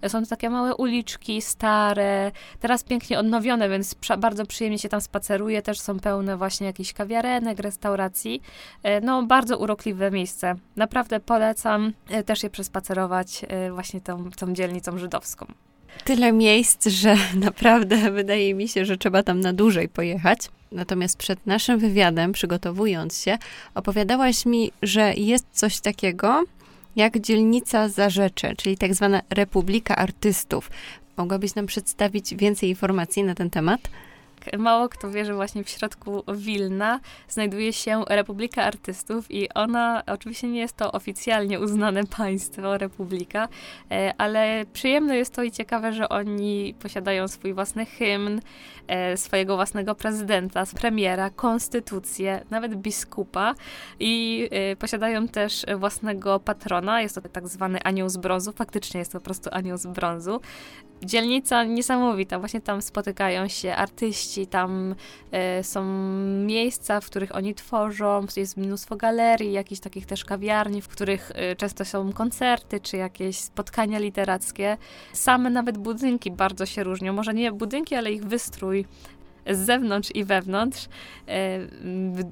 Są 0.08 0.22
to 0.22 0.30
takie 0.30 0.50
małe 0.50 0.76
uliczki, 0.76 1.42
stare, 1.42 2.32
teraz 2.60 2.84
pięknie 2.84 3.20
odnowione, 3.20 3.70
więc 3.70 3.96
bardzo 4.18 4.46
przyjemnie 4.46 4.80
się 4.80 4.90
tam 4.90 5.02
spaceruje, 5.02 5.62
też 5.62 5.80
są 5.80 6.00
pełne 6.00 6.38
właśnie 6.38 6.68
jakichś 6.68 6.94
kawiarenek, 6.94 7.60
restauracji, 7.60 8.15
E, 8.84 9.02
no, 9.02 9.24
bardzo 9.24 9.58
urokliwe 9.58 10.12
miejsce. 10.12 10.56
Naprawdę 10.76 11.20
polecam 11.20 11.94
e, 12.10 12.24
też 12.24 12.44
je 12.44 12.50
przespacerować 12.50 13.46
e, 13.48 13.72
właśnie 13.72 14.02
tą, 14.02 14.32
tą 14.32 14.54
dzielnicą 14.54 14.98
żydowską. 14.98 15.46
Tyle 16.04 16.32
miejsc, 16.32 16.88
że 16.88 17.16
naprawdę 17.50 18.12
wydaje 18.12 18.54
mi 18.54 18.68
się, 18.68 18.86
że 18.86 18.98
trzeba 18.98 19.24
tam 19.24 19.40
na 19.40 19.54
dłużej 19.54 19.90
pojechać. 19.90 20.40
Natomiast 20.72 21.18
przed 21.18 21.46
naszym 21.46 21.80
wywiadem, 21.80 22.32
przygotowując 22.32 23.22
się, 23.22 23.38
opowiadałaś 23.76 24.46
mi, 24.46 24.72
że 24.82 25.14
jest 25.14 25.46
coś 25.52 25.80
takiego 25.80 26.44
jak 26.96 27.20
dzielnica 27.20 27.90
Zarzecze, 27.90 28.56
czyli 28.56 28.78
tak 28.78 28.94
zwana 28.94 29.22
Republika 29.30 29.96
Artystów. 29.96 30.70
Mogłabyś 31.18 31.56
nam 31.56 31.66
przedstawić 31.66 32.36
więcej 32.36 32.70
informacji 32.70 33.24
na 33.24 33.36
ten 33.36 33.50
temat? 33.50 33.82
Mało 34.58 34.90
kto 34.90 35.12
wie, 35.12 35.26
że 35.26 35.36
właśnie 35.36 35.64
w 35.64 35.70
środku 35.70 36.24
Wilna 36.34 37.00
znajduje 37.28 37.74
się 37.74 38.04
Republika 38.10 38.64
Artystów 38.64 39.32
i 39.32 39.54
ona, 39.54 40.04
oczywiście 40.08 40.48
nie 40.48 40.60
jest 40.60 40.78
to 40.78 40.92
oficjalnie 40.92 41.60
uznane 41.60 42.04
państwo, 42.18 42.78
republika, 42.78 43.48
e, 43.92 44.14
ale 44.18 44.66
przyjemne 44.74 45.18
jest 45.18 45.34
to 45.34 45.44
i 45.44 45.52
ciekawe, 45.52 45.94
że 45.94 46.10
oni 46.10 46.76
posiadają 46.80 47.28
swój 47.28 47.54
własny 47.54 47.86
hymn, 47.86 48.42
e, 48.88 49.18
swojego 49.18 49.56
własnego 49.56 49.96
prezydenta, 49.96 50.64
premiera, 50.76 51.30
konstytucję, 51.30 52.46
nawet 52.50 52.76
biskupa 52.76 53.56
i 54.00 54.48
e, 54.52 54.76
posiadają 54.76 55.28
też 55.28 55.66
własnego 55.78 56.40
patrona, 56.40 57.02
jest 57.02 57.16
to 57.16 57.22
tak 57.22 57.48
zwany 57.48 57.84
anioł 57.84 58.10
z 58.10 58.18
brązu, 58.18 58.52
faktycznie 58.52 59.00
jest 59.00 59.12
to 59.12 59.20
po 59.20 59.26
prostu 59.26 59.50
anioł 59.54 59.78
z 59.78 59.86
brązu. 59.88 60.42
Dzielnica 61.04 61.64
niesamowita, 61.64 62.40
właśnie 62.40 62.62
tam 62.62 62.82
spotykają 62.82 63.48
się 63.48 63.76
artyści, 63.76 64.35
tam 64.48 64.96
e, 65.32 65.64
są 65.64 65.86
miejsca, 66.46 67.02
w 67.02 67.06
których 67.06 67.36
oni 67.36 67.56
tworzą, 67.56 68.26
jest 68.38 68.58
mnóstwo 68.58 68.96
galerii, 68.96 69.52
jakichś 69.52 69.82
takich 69.82 70.06
też 70.06 70.26
kawiarni, 70.26 70.82
w 70.82 70.88
których 70.88 71.32
e, 71.36 71.56
często 71.56 71.86
są 71.86 72.14
koncerty, 72.14 72.80
czy 72.80 72.98
jakieś 72.98 73.38
spotkania 73.38 74.00
literackie. 74.00 74.78
Same 75.14 75.50
nawet 75.50 75.78
budynki 75.78 76.32
bardzo 76.32 76.66
się 76.66 76.84
różnią, 76.84 77.14
może 77.14 77.34
nie 77.34 77.52
budynki, 77.52 77.96
ale 77.96 78.12
ich 78.12 78.26
wystrój 78.26 78.86
z 79.52 79.58
zewnątrz 79.58 80.12
i 80.16 80.24
wewnątrz. 80.24 80.88
E, 81.28 81.60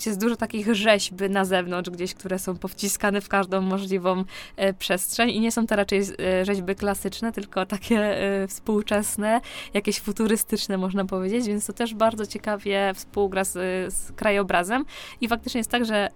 jest 0.05 0.21
dużo 0.21 0.35
takich 0.35 0.75
rzeźb 0.75 1.21
na 1.29 1.45
zewnątrz 1.45 1.89
gdzieś, 1.89 2.13
które 2.13 2.39
są 2.39 2.57
powciskane 2.57 3.21
w 3.21 3.29
każdą 3.29 3.61
możliwą 3.61 4.23
e, 4.55 4.73
przestrzeń 4.73 5.29
i 5.29 5.39
nie 5.39 5.51
są 5.51 5.67
to 5.67 5.75
raczej 5.75 5.99
e, 5.99 6.45
rzeźby 6.45 6.75
klasyczne, 6.75 7.31
tylko 7.31 7.65
takie 7.65 8.17
współczesne, 8.47 9.41
jakieś 9.73 9.99
futurystyczne 9.99 10.77
można 10.77 11.05
powiedzieć, 11.05 11.47
więc 11.47 11.65
to 11.65 11.73
też 11.73 11.93
bardzo 11.93 12.25
ciekawie 12.25 12.91
współgra 12.95 13.43
z, 13.43 13.53
z 13.93 14.11
krajobrazem 14.11 14.85
i 15.21 15.27
faktycznie 15.27 15.59
jest 15.59 15.71
tak, 15.71 15.85
że 15.85 16.09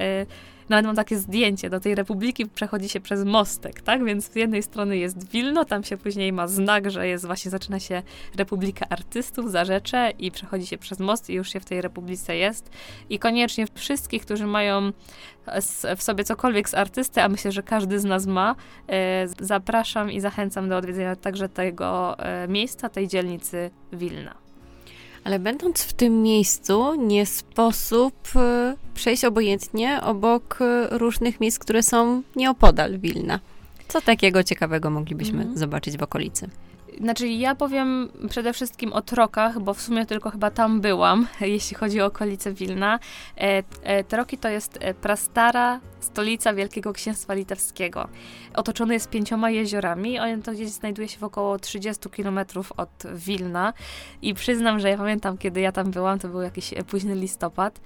nawet 0.69 0.85
mam 0.85 0.95
takie 0.95 1.17
zdjęcie, 1.17 1.69
do 1.69 1.79
tej 1.79 1.95
republiki 1.95 2.45
przechodzi 2.45 2.89
się 2.89 2.99
przez 2.99 3.25
mostek, 3.25 3.81
tak? 3.81 4.05
Więc 4.05 4.31
z 4.31 4.35
jednej 4.35 4.63
strony 4.63 4.97
jest 4.97 5.31
Wilno, 5.31 5.65
tam 5.65 5.83
się 5.83 5.97
później 5.97 6.33
ma 6.33 6.47
znak, 6.47 6.91
że 6.91 7.07
jest 7.07 7.25
właśnie, 7.25 7.51
zaczyna 7.51 7.79
się 7.79 8.03
Republika 8.37 8.85
Artystów, 8.89 9.51
Zarzecze 9.51 10.11
i 10.19 10.31
przechodzi 10.31 10.67
się 10.67 10.77
przez 10.77 10.99
most 10.99 11.29
i 11.29 11.33
już 11.33 11.49
się 11.49 11.59
w 11.59 11.65
tej 11.65 11.81
republice 11.81 12.35
jest. 12.35 12.69
I 13.09 13.19
koniecznie 13.19 13.65
wszystkich, 13.75 14.21
którzy 14.21 14.47
mają 14.47 14.91
w 15.97 16.03
sobie 16.03 16.23
cokolwiek 16.23 16.69
z 16.69 16.73
artysty, 16.73 17.21
a 17.21 17.29
myślę, 17.29 17.51
że 17.51 17.63
każdy 17.63 17.99
z 17.99 18.03
nas 18.03 18.25
ma, 18.25 18.55
e, 18.87 19.27
zapraszam 19.39 20.11
i 20.11 20.19
zachęcam 20.19 20.69
do 20.69 20.77
odwiedzenia 20.77 21.15
także 21.15 21.49
tego 21.49 22.19
e, 22.19 22.47
miejsca, 22.47 22.89
tej 22.89 23.07
dzielnicy 23.07 23.71
Wilna. 23.93 24.46
Ale 25.23 25.39
będąc 25.39 25.83
w 25.83 25.93
tym 25.93 26.21
miejscu, 26.21 26.95
nie 26.95 27.25
sposób 27.25 28.15
e, 28.35 28.75
przejść 28.93 29.25
obojętnie 29.25 30.01
obok 30.01 30.59
e, 30.61 30.97
różnych 30.97 31.39
miejsc, 31.39 31.59
które 31.59 31.83
są 31.83 32.21
nieopodal 32.35 32.99
Wilna. 32.99 33.39
Co 33.87 34.01
takiego 34.01 34.43
ciekawego 34.43 34.89
moglibyśmy 34.89 35.43
mm. 35.43 35.57
zobaczyć 35.57 35.97
w 35.97 36.03
okolicy? 36.03 36.49
Znaczy, 37.01 37.27
ja 37.27 37.55
powiem 37.55 38.09
przede 38.29 38.53
wszystkim 38.53 38.93
o 38.93 39.01
Trokach, 39.01 39.59
bo 39.59 39.73
w 39.73 39.81
sumie 39.81 40.05
tylko 40.05 40.31
chyba 40.31 40.51
tam 40.51 40.81
byłam, 40.81 41.27
jeśli 41.41 41.75
chodzi 41.77 42.01
o 42.01 42.05
okolice 42.05 42.53
Wilna. 42.53 42.99
E, 43.37 43.63
e, 43.83 44.03
Troki 44.03 44.37
to 44.37 44.49
jest 44.49 44.77
e, 44.81 44.93
prastara 44.93 45.79
stolica 45.99 46.53
Wielkiego 46.53 46.93
Księstwa 46.93 47.33
Litewskiego. 47.33 48.07
Otoczony 48.53 48.93
jest 48.93 49.09
pięcioma 49.09 49.49
jeziorami. 49.49 50.19
On 50.19 50.41
to 50.41 50.51
gdzieś 50.51 50.69
znajduje 50.69 51.07
się 51.07 51.17
w 51.17 51.23
około 51.23 51.59
30 51.59 52.09
kilometrów 52.09 52.71
od 52.77 53.03
Wilna. 53.13 53.73
I 54.21 54.33
przyznam, 54.33 54.79
że 54.79 54.89
ja 54.89 54.97
pamiętam, 54.97 55.37
kiedy 55.37 55.61
ja 55.61 55.71
tam 55.71 55.91
byłam, 55.91 56.19
to 56.19 56.27
był 56.27 56.41
jakiś 56.41 56.73
e, 56.73 56.83
późny 56.83 57.15
listopad. 57.15 57.79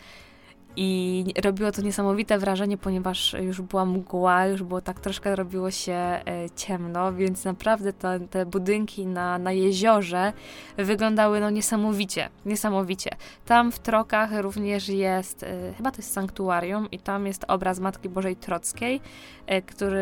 I 0.75 1.25
robiło 1.44 1.72
to 1.72 1.82
niesamowite 1.82 2.38
wrażenie, 2.38 2.78
ponieważ 2.78 3.36
już 3.42 3.62
była 3.62 3.86
mgła, 3.86 4.46
już 4.46 4.63
było 4.63 4.82
tak 4.82 5.00
troszkę 5.00 5.36
robiło 5.36 5.72
się 5.72 5.94
e, 5.94 6.22
ciemno, 6.56 7.13
więc 7.13 7.46
naprawdę 7.46 7.94
te, 7.94 8.20
te 8.20 8.46
budynki 8.46 9.06
na, 9.06 9.38
na 9.38 9.51
jeziorze 9.51 10.34
wyglądały 10.78 11.40
no 11.40 11.50
niesamowicie, 11.50 12.30
niesamowicie. 12.46 13.12
Tam 13.46 13.72
w 13.72 13.80
Trokach 13.80 14.30
również 14.42 14.90
jest, 14.90 15.44
e, 15.44 15.74
chyba 15.78 15.92
to 15.92 15.98
jest 15.98 16.13
sanktuarium 16.13 16.92
i 16.92 17.00
tam 17.00 17.28
jest 17.28 17.46
obraz 17.48 17.80
Matki 17.80 18.10
Bożej 18.10 18.36
Trockiej, 18.36 19.01
e, 19.46 19.62
który 19.62 20.01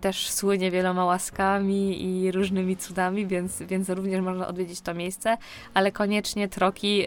też 0.00 0.30
słynie 0.30 0.70
wieloma 0.70 1.04
łaskami 1.04 2.02
i 2.02 2.32
różnymi 2.32 2.76
cudami, 2.76 3.26
więc, 3.26 3.62
więc 3.62 3.88
również 3.88 4.20
można 4.20 4.48
odwiedzić 4.48 4.80
to 4.80 4.94
miejsce, 4.94 5.36
ale 5.74 5.92
koniecznie 5.92 6.48
Troki 6.48 7.04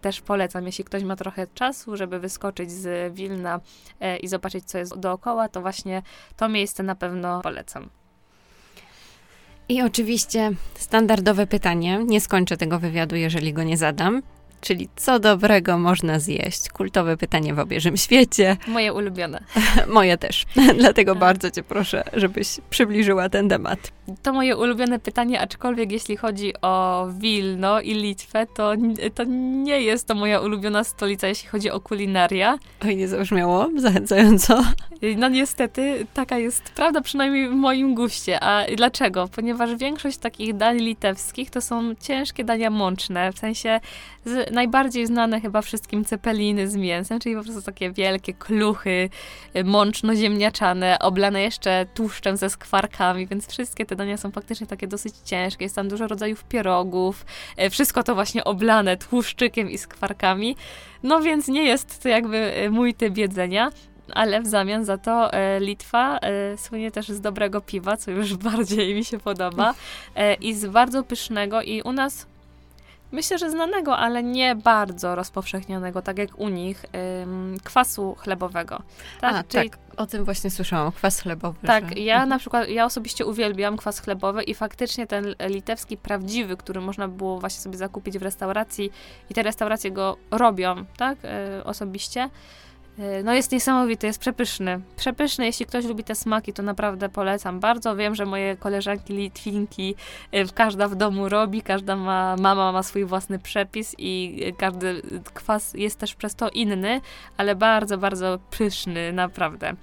też 0.00 0.20
polecam, 0.20 0.66
jeśli 0.66 0.84
ktoś 0.84 1.04
ma 1.04 1.16
trochę 1.16 1.46
czasu, 1.54 1.96
żeby 1.96 2.18
wysłuchać 2.18 2.33
wyskoczyć 2.34 2.72
z 2.72 3.14
Wilna 3.14 3.60
e, 4.00 4.16
i 4.16 4.28
zobaczyć, 4.28 4.64
co 4.64 4.78
jest 4.78 4.98
dookoła, 4.98 5.48
to 5.48 5.60
właśnie 5.60 6.02
to 6.36 6.48
miejsce 6.48 6.82
na 6.82 6.94
pewno 6.94 7.40
polecam. 7.40 7.88
I 9.68 9.82
oczywiście 9.82 10.50
standardowe 10.74 11.46
pytanie. 11.46 12.00
Nie 12.06 12.20
skończę 12.20 12.56
tego 12.56 12.78
wywiadu, 12.78 13.16
jeżeli 13.16 13.52
go 13.52 13.62
nie 13.62 13.76
zadam 13.76 14.22
czyli 14.64 14.88
co 14.96 15.18
dobrego 15.18 15.78
można 15.78 16.18
zjeść? 16.18 16.68
Kultowe 16.68 17.16
pytanie 17.16 17.54
w 17.54 17.58
obieżym 17.58 17.96
świecie. 17.96 18.56
Moje 18.66 18.92
ulubione. 18.92 19.44
moje 19.86 20.18
też. 20.18 20.44
Dlatego 20.78 21.12
tak. 21.12 21.20
bardzo 21.20 21.50
cię 21.50 21.62
proszę, 21.62 22.04
żebyś 22.12 22.60
przybliżyła 22.70 23.28
ten 23.28 23.48
temat. 23.48 23.92
To 24.22 24.32
moje 24.32 24.56
ulubione 24.56 24.98
pytanie, 24.98 25.40
aczkolwiek 25.40 25.92
jeśli 25.92 26.16
chodzi 26.16 26.52
o 26.62 27.06
Wilno 27.18 27.80
i 27.80 27.94
Litwę, 27.94 28.46
to, 28.46 28.72
to 29.14 29.24
nie 29.64 29.82
jest 29.82 30.08
to 30.08 30.14
moja 30.14 30.40
ulubiona 30.40 30.84
stolica, 30.84 31.28
jeśli 31.28 31.48
chodzi 31.48 31.70
o 31.70 31.80
kulinaria. 31.80 32.58
Oj, 32.84 32.96
nie 32.96 33.08
zabrzmiało 33.08 33.68
zachęcająco. 33.76 34.64
No 35.16 35.28
niestety, 35.28 36.06
taka 36.14 36.38
jest 36.38 36.62
prawda, 36.62 37.00
przynajmniej 37.00 37.48
w 37.48 37.52
moim 37.52 37.94
guście. 37.94 38.40
A 38.40 38.64
dlaczego? 38.76 39.28
Ponieważ 39.28 39.76
większość 39.76 40.16
takich 40.16 40.56
dań 40.56 40.78
litewskich 40.78 41.50
to 41.50 41.60
są 41.60 41.94
ciężkie 41.94 42.44
dania 42.44 42.70
mączne, 42.70 43.32
w 43.32 43.38
sensie 43.38 43.80
najbardziej 44.52 45.06
znane 45.06 45.40
chyba 45.40 45.62
wszystkim 45.62 46.04
cepeliny 46.04 46.68
z 46.68 46.76
mięsem, 46.76 47.20
czyli 47.20 47.36
po 47.36 47.42
prostu 47.42 47.62
takie 47.62 47.90
wielkie 47.90 48.34
kluchy 48.34 49.10
y, 49.56 49.64
mączno-ziemniaczane, 49.64 50.98
oblane 50.98 51.42
jeszcze 51.42 51.86
tłuszczem 51.94 52.36
ze 52.36 52.50
skwarkami, 52.50 53.26
więc 53.26 53.46
wszystkie 53.46 53.86
te 53.86 53.96
dania 53.96 54.16
są 54.16 54.30
faktycznie 54.30 54.66
takie 54.66 54.86
dosyć 54.86 55.14
ciężkie. 55.24 55.64
Jest 55.64 55.76
tam 55.76 55.88
dużo 55.88 56.08
rodzajów 56.08 56.44
pierogów, 56.44 57.26
y, 57.62 57.70
wszystko 57.70 58.02
to 58.02 58.14
właśnie 58.14 58.44
oblane 58.44 58.96
tłuszczykiem 58.96 59.70
i 59.70 59.78
skwarkami. 59.78 60.56
No 61.02 61.20
więc 61.20 61.48
nie 61.48 61.62
jest 61.62 62.02
to 62.02 62.08
jakby 62.08 62.58
y, 62.64 62.70
mój 62.70 62.94
typ 62.94 63.16
jedzenia 63.16 63.70
ale 64.12 64.40
w 64.40 64.46
zamian 64.46 64.84
za 64.84 64.98
to 64.98 65.32
e, 65.32 65.60
Litwa 65.60 66.18
e, 66.18 66.56
słynie 66.58 66.90
też 66.90 67.08
z 67.08 67.20
dobrego 67.20 67.60
piwa, 67.60 67.96
co 67.96 68.10
już 68.10 68.34
bardziej 68.50 68.94
mi 68.94 69.04
się 69.04 69.18
podoba, 69.18 69.74
e, 70.16 70.34
i 70.34 70.54
z 70.54 70.66
bardzo 70.66 71.02
pysznego 71.02 71.62
i 71.62 71.82
u 71.82 71.92
nas 71.92 72.26
myślę, 73.14 73.38
że 73.38 73.50
znanego, 73.50 73.98
ale 73.98 74.22
nie 74.22 74.54
bardzo 74.54 75.14
rozpowszechnionego, 75.14 76.02
tak 76.02 76.18
jak 76.18 76.38
u 76.38 76.48
nich, 76.48 76.84
ym, 77.22 77.56
kwasu 77.64 78.16
chlebowego. 78.18 78.82
Tak? 79.20 79.34
A, 79.34 79.42
Czyli... 79.42 79.70
tak, 79.70 79.78
o 79.96 80.06
tym 80.06 80.24
właśnie 80.24 80.50
słyszałam, 80.50 80.92
kwas 80.92 81.20
chlebowy. 81.20 81.66
Tak, 81.66 81.88
że... 81.88 82.00
ja 82.00 82.14
mhm. 82.14 82.28
na 82.28 82.38
przykład, 82.38 82.68
ja 82.68 82.84
osobiście 82.84 83.26
uwielbiam 83.26 83.76
kwas 83.76 84.00
chlebowy 84.00 84.42
i 84.42 84.54
faktycznie 84.54 85.06
ten 85.06 85.34
litewski 85.48 85.96
prawdziwy, 85.96 86.56
który 86.56 86.80
można 86.80 87.08
było 87.08 87.40
właśnie 87.40 87.60
sobie 87.60 87.78
zakupić 87.78 88.18
w 88.18 88.22
restauracji 88.22 88.90
i 89.30 89.34
te 89.34 89.42
restauracje 89.42 89.90
go 89.90 90.16
robią, 90.30 90.84
tak, 90.96 91.18
y, 91.60 91.64
osobiście, 91.64 92.30
no 93.24 93.34
jest 93.34 93.52
niesamowity, 93.52 94.06
jest 94.06 94.18
przepyszny. 94.18 94.80
Przepyszny, 94.96 95.46
jeśli 95.46 95.66
ktoś 95.66 95.84
lubi 95.84 96.04
te 96.04 96.14
smaki, 96.14 96.52
to 96.52 96.62
naprawdę 96.62 97.08
polecam 97.08 97.60
bardzo. 97.60 97.96
Wiem, 97.96 98.14
że 98.14 98.26
moje 98.26 98.56
koleżanki 98.56 99.12
Litwinki 99.12 99.94
e, 100.32 100.44
każda 100.44 100.88
w 100.88 100.94
domu 100.94 101.28
robi, 101.28 101.62
każda 101.62 101.96
ma, 101.96 102.36
mama 102.36 102.72
ma 102.72 102.82
swój 102.82 103.04
własny 103.04 103.38
przepis 103.38 103.94
i 103.98 104.40
każdy 104.58 105.02
kwas 105.34 105.74
jest 105.74 105.98
też 105.98 106.14
przez 106.14 106.34
to 106.34 106.50
inny, 106.50 107.00
ale 107.36 107.54
bardzo, 107.54 107.98
bardzo 107.98 108.38
pyszny, 108.58 109.12
naprawdę. 109.12 109.74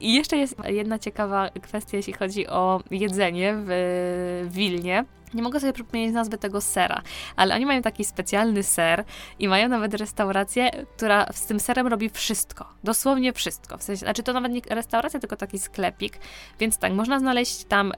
I 0.00 0.14
jeszcze 0.14 0.36
jest 0.36 0.56
jedna 0.64 0.98
ciekawa 0.98 1.50
kwestia, 1.62 1.96
jeśli 1.96 2.12
chodzi 2.12 2.46
o 2.46 2.80
jedzenie 2.90 3.54
w 3.56 4.48
Wilnie. 4.50 5.04
Nie 5.34 5.42
mogę 5.42 5.60
sobie 5.60 5.72
przypomnieć 5.72 6.12
nazwy 6.12 6.38
tego 6.38 6.60
sera, 6.60 7.02
ale 7.36 7.54
oni 7.54 7.66
mają 7.66 7.82
taki 7.82 8.04
specjalny 8.04 8.62
ser 8.62 9.04
i 9.38 9.48
mają 9.48 9.68
nawet 9.68 9.94
restaurację, 9.94 10.70
która 10.96 11.26
z 11.32 11.46
tym 11.46 11.60
serem 11.60 11.86
robi 11.86 12.10
wszystko. 12.10 12.68
Dosłownie 12.84 13.32
wszystko. 13.32 13.78
W 13.78 13.82
sensie, 13.82 14.00
znaczy 14.00 14.22
to 14.22 14.32
nawet 14.32 14.52
nie 14.52 14.60
restauracja, 14.70 15.20
tylko 15.20 15.36
taki 15.36 15.58
sklepik. 15.58 16.18
Więc 16.60 16.78
tak, 16.78 16.92
można 16.92 17.18
znaleźć 17.18 17.64
tam 17.64 17.92
e, 17.92 17.94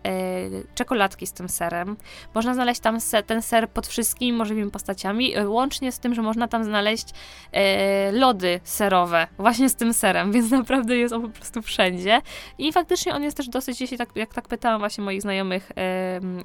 czekoladki 0.74 1.26
z 1.26 1.32
tym 1.32 1.48
serem, 1.48 1.96
można 2.34 2.54
znaleźć 2.54 2.80
tam 2.80 3.00
se, 3.00 3.22
ten 3.22 3.42
ser 3.42 3.70
pod 3.70 3.86
wszystkimi 3.86 4.38
możliwymi 4.38 4.70
postaciami, 4.70 5.36
e, 5.36 5.48
łącznie 5.48 5.92
z 5.92 5.98
tym, 5.98 6.14
że 6.14 6.22
można 6.22 6.48
tam 6.48 6.64
znaleźć 6.64 7.06
e, 7.52 8.12
lody 8.12 8.60
serowe 8.64 9.26
właśnie 9.38 9.68
z 9.68 9.74
tym 9.74 9.92
serem, 9.92 10.32
więc 10.32 10.50
naprawdę 10.50 10.96
jest 10.96 11.14
on 11.14 11.22
po 11.22 11.28
prostu 11.28 11.62
wszędzie. 11.62 12.20
I 12.58 12.72
faktycznie 12.72 13.14
on 13.14 13.22
jest 13.22 13.36
też 13.36 13.48
dosyć, 13.48 13.80
jeśli 13.80 13.98
tak, 13.98 14.08
jak 14.14 14.34
tak 14.34 14.48
pytałam 14.48 14.78
właśnie 14.78 15.04
moich 15.04 15.22
znajomych 15.22 15.72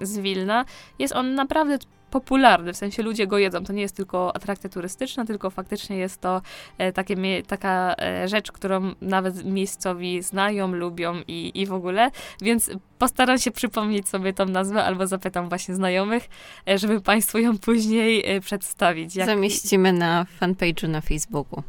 z 0.01 0.17
Wilna, 0.19 0.65
jest 1.00 1.15
on 1.15 1.36
naprawdę 1.36 1.78
popularny, 2.12 2.74
w 2.74 2.78
sensie 2.78 3.04
ludzie 3.04 3.28
go 3.28 3.38
jedzą. 3.38 3.63
To 3.63 3.74
nie 3.74 3.82
jest 3.82 3.96
tylko 3.96 4.36
atrakcja 4.36 4.70
turystyczna, 4.70 5.26
tylko 5.26 5.50
faktycznie 5.50 5.98
jest 5.98 6.22
to 6.22 6.41
e, 6.78 6.91
takie, 6.91 7.44
taka 7.48 7.96
e, 8.00 8.28
rzecz, 8.28 8.52
którą 8.52 8.91
nawet 9.02 9.46
miejscowi 9.46 10.22
znają, 10.22 10.67
lubią 10.67 11.15
i, 11.28 11.52
i 11.56 11.65
w 11.65 11.74
ogóle, 11.74 12.12
więc 12.41 12.72
postaram 13.00 13.38
się 13.38 13.52
przypomnieć 13.52 14.10
sobie 14.10 14.34
tą 14.34 14.46
nazwę 14.46 14.84
albo 14.84 15.08
zapytam 15.08 15.50
właśnie 15.50 15.76
znajomych, 15.76 16.30
e, 16.70 16.78
żeby 16.78 17.02
Państwu 17.02 17.38
ją 17.38 17.58
później 17.58 18.41
przedstawić. 18.41 19.15
Jak... 19.15 19.26
Zamieścimy 19.26 19.94
na 19.94 20.26
fanpage'u 20.41 20.89
na 20.89 21.02
Facebooku. 21.02 21.63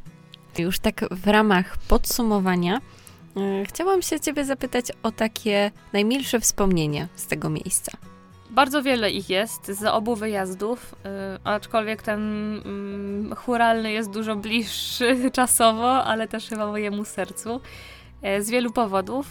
Już 0.58 0.78
tak 0.78 1.04
w 1.10 1.26
ramach 1.26 1.78
podsumowania 1.88 2.80
chciałam 3.64 4.02
się 4.02 4.20
Ciebie 4.20 4.44
zapytać 4.44 4.86
o 5.02 5.12
takie 5.12 5.70
najmilsze 5.92 6.40
wspomnienia 6.40 7.08
z 7.16 7.26
tego 7.26 7.50
miejsca. 7.50 7.92
Bardzo 8.52 8.82
wiele 8.82 9.10
ich 9.10 9.30
jest 9.30 9.66
z 9.66 9.84
obu 9.84 10.16
wyjazdów, 10.16 10.94
yy, 11.04 11.10
aczkolwiek 11.44 12.02
ten 12.02 12.54
yy, 13.28 13.36
churalny 13.36 13.92
jest 13.92 14.10
dużo 14.10 14.36
bliższy 14.36 15.16
czasowo, 15.32 16.04
ale 16.04 16.28
też 16.28 16.48
chyba 16.48 16.66
mojemu 16.66 17.04
sercu. 17.04 17.60
Yy, 18.22 18.42
z 18.42 18.50
wielu 18.50 18.72
powodów. 18.72 19.26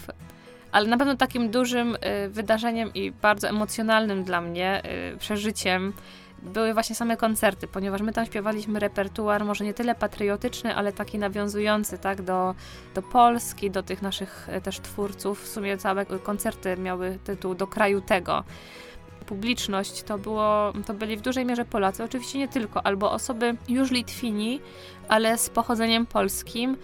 Ale 0.72 0.88
na 0.90 0.98
pewno 0.98 1.16
takim 1.16 1.50
dużym 1.50 1.96
y, 1.96 2.30
wydarzeniem 2.30 2.94
i 2.94 3.12
bardzo 3.12 3.50
emocjonalnym 3.50 4.24
dla 4.24 4.42
mnie 4.42 4.82
y, 5.14 5.18
przeżyciem 5.18 5.94
były 6.42 6.74
właśnie 6.74 6.96
same 6.96 7.18
koncerty, 7.18 7.68
ponieważ 7.68 8.02
my 8.02 8.14
tam 8.14 8.26
śpiewaliśmy 8.26 8.80
repertuar 8.80 9.46
może 9.46 9.66
nie 9.66 9.74
tyle 9.74 9.96
patriotyczny, 9.96 10.76
ale 10.76 10.94
taki 10.94 11.20
nawiązujący 11.20 11.98
tak, 11.98 12.22
do, 12.22 12.56
do 12.96 13.02
Polski, 13.02 13.72
do 13.72 13.84
tych 13.84 14.02
naszych 14.02 14.50
y, 14.58 14.62
też 14.62 14.80
twórców. 14.80 15.44
W 15.44 15.48
sumie 15.48 15.78
całe 15.78 16.06
koncerty 16.06 16.78
miały 16.78 17.20
tytuł 17.24 17.56
Do 17.56 17.68
kraju 17.68 18.02
tego 18.02 18.44
publiczność 19.32 20.04
to, 20.04 20.18
było, 20.18 20.74
to 20.86 20.94
byli 20.94 21.18
w 21.18 21.22
dużej 21.22 21.46
mierze 21.46 21.66
Polacy, 21.66 22.04
oczywiście 22.04 22.40
nie 22.40 22.48
tylko, 22.48 22.86
albo 22.86 23.12
osoby 23.12 23.56
już 23.70 23.92
Litwini, 23.92 24.60
ale 25.08 25.38
z 25.38 25.50
pochodzeniem 25.50 26.06
polskim, 26.06 26.78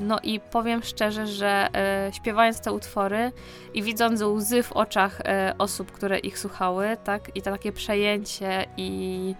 no 0.00 0.18
i 0.22 0.40
powiem 0.40 0.82
szczerze, 0.82 1.26
że 1.26 1.68
e, 1.74 2.10
śpiewając 2.12 2.60
te 2.60 2.72
utwory 2.72 3.32
i 3.74 3.82
widząc 3.82 4.22
łzy 4.22 4.62
w 4.62 4.72
oczach 4.72 5.20
e, 5.20 5.54
osób, 5.58 5.92
które 5.92 6.18
ich 6.18 6.38
słuchały, 6.38 6.96
tak, 7.04 7.36
i 7.36 7.42
to 7.42 7.50
takie 7.50 7.72
przejęcie 7.72 8.66
i 8.76 9.34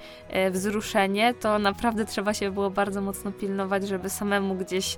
wzruszenie, 0.51 1.35
to 1.35 1.59
naprawdę 1.59 2.05
trzeba 2.05 2.35
się 2.35 2.51
było 2.51 2.71
bardzo 2.71 3.01
mocno 3.01 3.33
pilnować, 3.33 3.89
żeby 3.89 4.11
samemu 4.11 4.55
gdzieś 4.55 4.97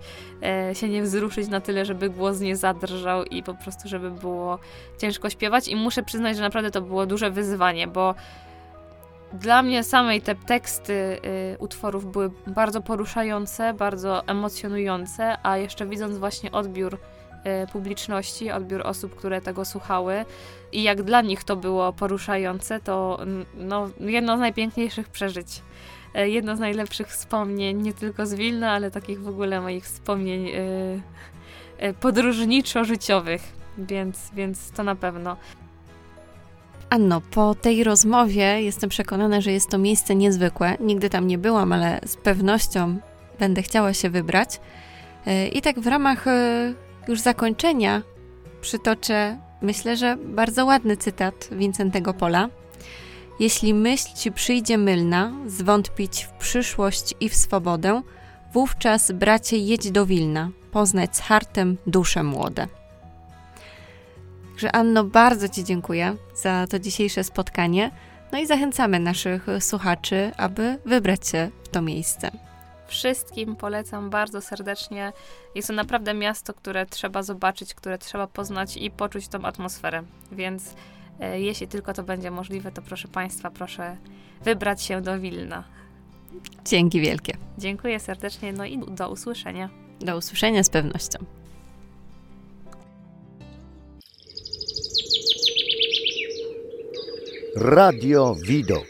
się 0.73 0.89
nie 0.89 1.03
wzruszyć 1.03 1.49
na 1.49 1.61
tyle, 1.61 1.85
żeby 1.85 2.11
głos 2.11 2.41
nie 2.41 2.57
zadrżał 2.57 3.25
i 3.25 3.43
po 3.43 3.55
prostu, 3.55 3.89
żeby 3.89 4.11
było 4.11 4.59
ciężko 4.99 5.31
śpiewać. 5.31 5.69
I 5.69 5.77
muszę 5.77 6.03
przyznać, 6.03 6.37
że 6.37 6.43
naprawdę 6.43 6.71
to 6.71 6.83
było 6.83 7.07
duże 7.07 7.31
wyzwanie, 7.31 7.87
bo 7.87 8.15
dla 9.33 9.63
mnie 9.63 9.85
samej 9.85 10.23
te 10.23 10.35
teksty 10.35 10.93
y, 11.55 11.59
utworów 11.59 12.13
były 12.13 12.31
bardzo 12.47 12.81
poruszające, 12.81 13.75
bardzo 13.75 14.27
emocjonujące, 14.27 15.37
a 15.43 15.57
jeszcze 15.57 15.87
widząc 15.87 16.19
właśnie 16.19 16.53
odbiór 16.53 16.99
e, 17.45 17.67
publiczności, 17.67 18.51
odbiór 18.51 18.87
osób, 18.87 19.17
które 19.17 19.41
tego 19.41 19.65
słuchały 19.65 20.25
i 20.73 20.83
jak 20.83 21.03
dla 21.03 21.21
nich 21.21 21.45
to 21.45 21.57
było 21.57 21.93
poruszające, 21.93 22.81
to 22.81 23.19
no, 23.55 23.91
jedno 24.01 24.37
z 24.37 24.41
najpiękniejszych 24.41 25.09
przeżyć. 25.09 25.63
E, 26.15 26.29
jedno 26.29 26.57
z 26.57 26.61
najlepszych 26.61 27.09
wspomnień, 27.09 27.83
nie 27.83 27.93
tylko 27.93 28.27
z 28.27 28.35
Wilna, 28.35 28.73
ale 28.73 28.91
takich 28.91 29.21
w 29.23 29.29
ogóle 29.29 29.61
moich 29.61 29.85
wspomnień 29.85 30.49
podróżniczo-życiowych, 32.01 33.41
więc, 33.79 34.31
więc 34.35 34.71
to 34.71 34.85
na 34.85 34.95
pewno. 34.95 35.37
Anno, 36.91 37.21
po 37.21 37.55
tej 37.55 37.85
rozmowie 37.85 38.63
jestem 38.63 38.91
przekonana, 38.91 39.41
że 39.41 39.53
jest 39.53 39.69
to 39.71 39.79
miejsce 39.79 40.15
niezwykłe. 40.15 40.77
Nigdy 40.81 41.11
tam 41.11 41.27
nie 41.27 41.39
byłam, 41.39 41.73
ale 41.73 42.01
z 42.07 42.17
pewnością 42.17 42.99
będę 43.39 43.63
chciała 43.63 43.95
się 43.95 44.11
wybrać. 44.11 44.61
E, 45.27 45.49
I 45.49 45.63
tak 45.63 45.81
w 45.81 45.87
ramach 45.87 46.27
e, 46.27 46.75
już 47.09 47.21
zakończenia 47.21 48.03
przytoczę, 48.61 49.39
myślę, 49.63 49.97
że 49.97 50.17
bardzo 50.17 50.67
ładny 50.67 50.97
cytat 50.97 51.49
Wincentego 51.53 52.15
Pola. 52.15 52.49
Jeśli 53.41 53.75
myśl 53.75 54.09
ci 54.17 54.33
przyjdzie 54.33 54.79
mylna, 54.79 55.33
zwątpić 55.47 56.25
w 56.25 56.31
przyszłość 56.31 57.15
i 57.21 57.29
w 57.29 57.35
swobodę, 57.35 58.03
wówczas, 58.53 59.13
bracie, 59.13 59.57
jedź 59.57 59.91
do 59.91 60.07
Wilna, 60.07 60.51
poznać 60.71 61.17
z 61.17 61.21
hartem 61.21 61.77
dusze 61.87 62.23
młode. 62.23 62.80
Także 64.61 64.77
Anno, 64.77 65.05
bardzo 65.05 65.49
Ci 65.49 65.65
dziękuję 65.65 66.17
za 66.35 66.67
to 66.71 66.79
dzisiejsze 66.79 67.25
spotkanie. 67.25 67.91
No 68.33 68.39
i 68.39 68.47
zachęcamy 68.47 68.99
naszych 68.99 69.47
słuchaczy, 69.61 70.33
aby 70.37 70.79
wybrać 70.87 71.29
się 71.29 71.51
w 71.65 71.69
to 71.69 71.83
miejsce. 71.83 72.31
Wszystkim 72.87 73.57
polecam 73.57 74.11
bardzo 74.11 74.41
serdecznie. 74.41 75.13
Jest 75.55 75.69
to 75.69 75.75
naprawdę 75.75 76.15
miasto, 76.15 76.55
które 76.55 76.87
trzeba 76.87 77.23
zobaczyć, 77.23 77.75
które 77.75 77.99
trzeba 77.99 78.27
poznać 78.27 78.77
i 78.77 78.91
poczuć 78.91 79.29
tą 79.29 79.45
atmosferę. 79.45 80.03
Więc 80.33 80.75
e, 81.21 81.41
jeśli 81.41 81.69
tylko 81.69 81.93
to 81.93 82.03
będzie 82.03 82.31
możliwe, 82.31 82.73
to 82.73 82.83
proszę 82.83 83.09
Państwa, 83.09 83.51
proszę 83.51 83.97
wybrać 84.45 84.83
się 84.83 85.01
do 85.01 85.21
Wilna. 85.21 85.65
Dzięki 86.65 87.01
wielkie. 87.01 87.37
Dziękuję 87.59 88.01
serdecznie, 88.01 88.53
no 88.53 88.65
i 88.65 88.79
do 88.79 89.11
usłyszenia. 89.11 89.71
Do 90.01 90.17
usłyszenia 90.17 90.63
z 90.63 90.71
pewnością. 90.71 91.40
Radio 97.61 98.35
Widok. 98.47 98.87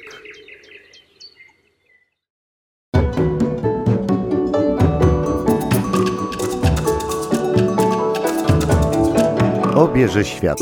Obierze 9.74 10.24
świat. 10.24 10.58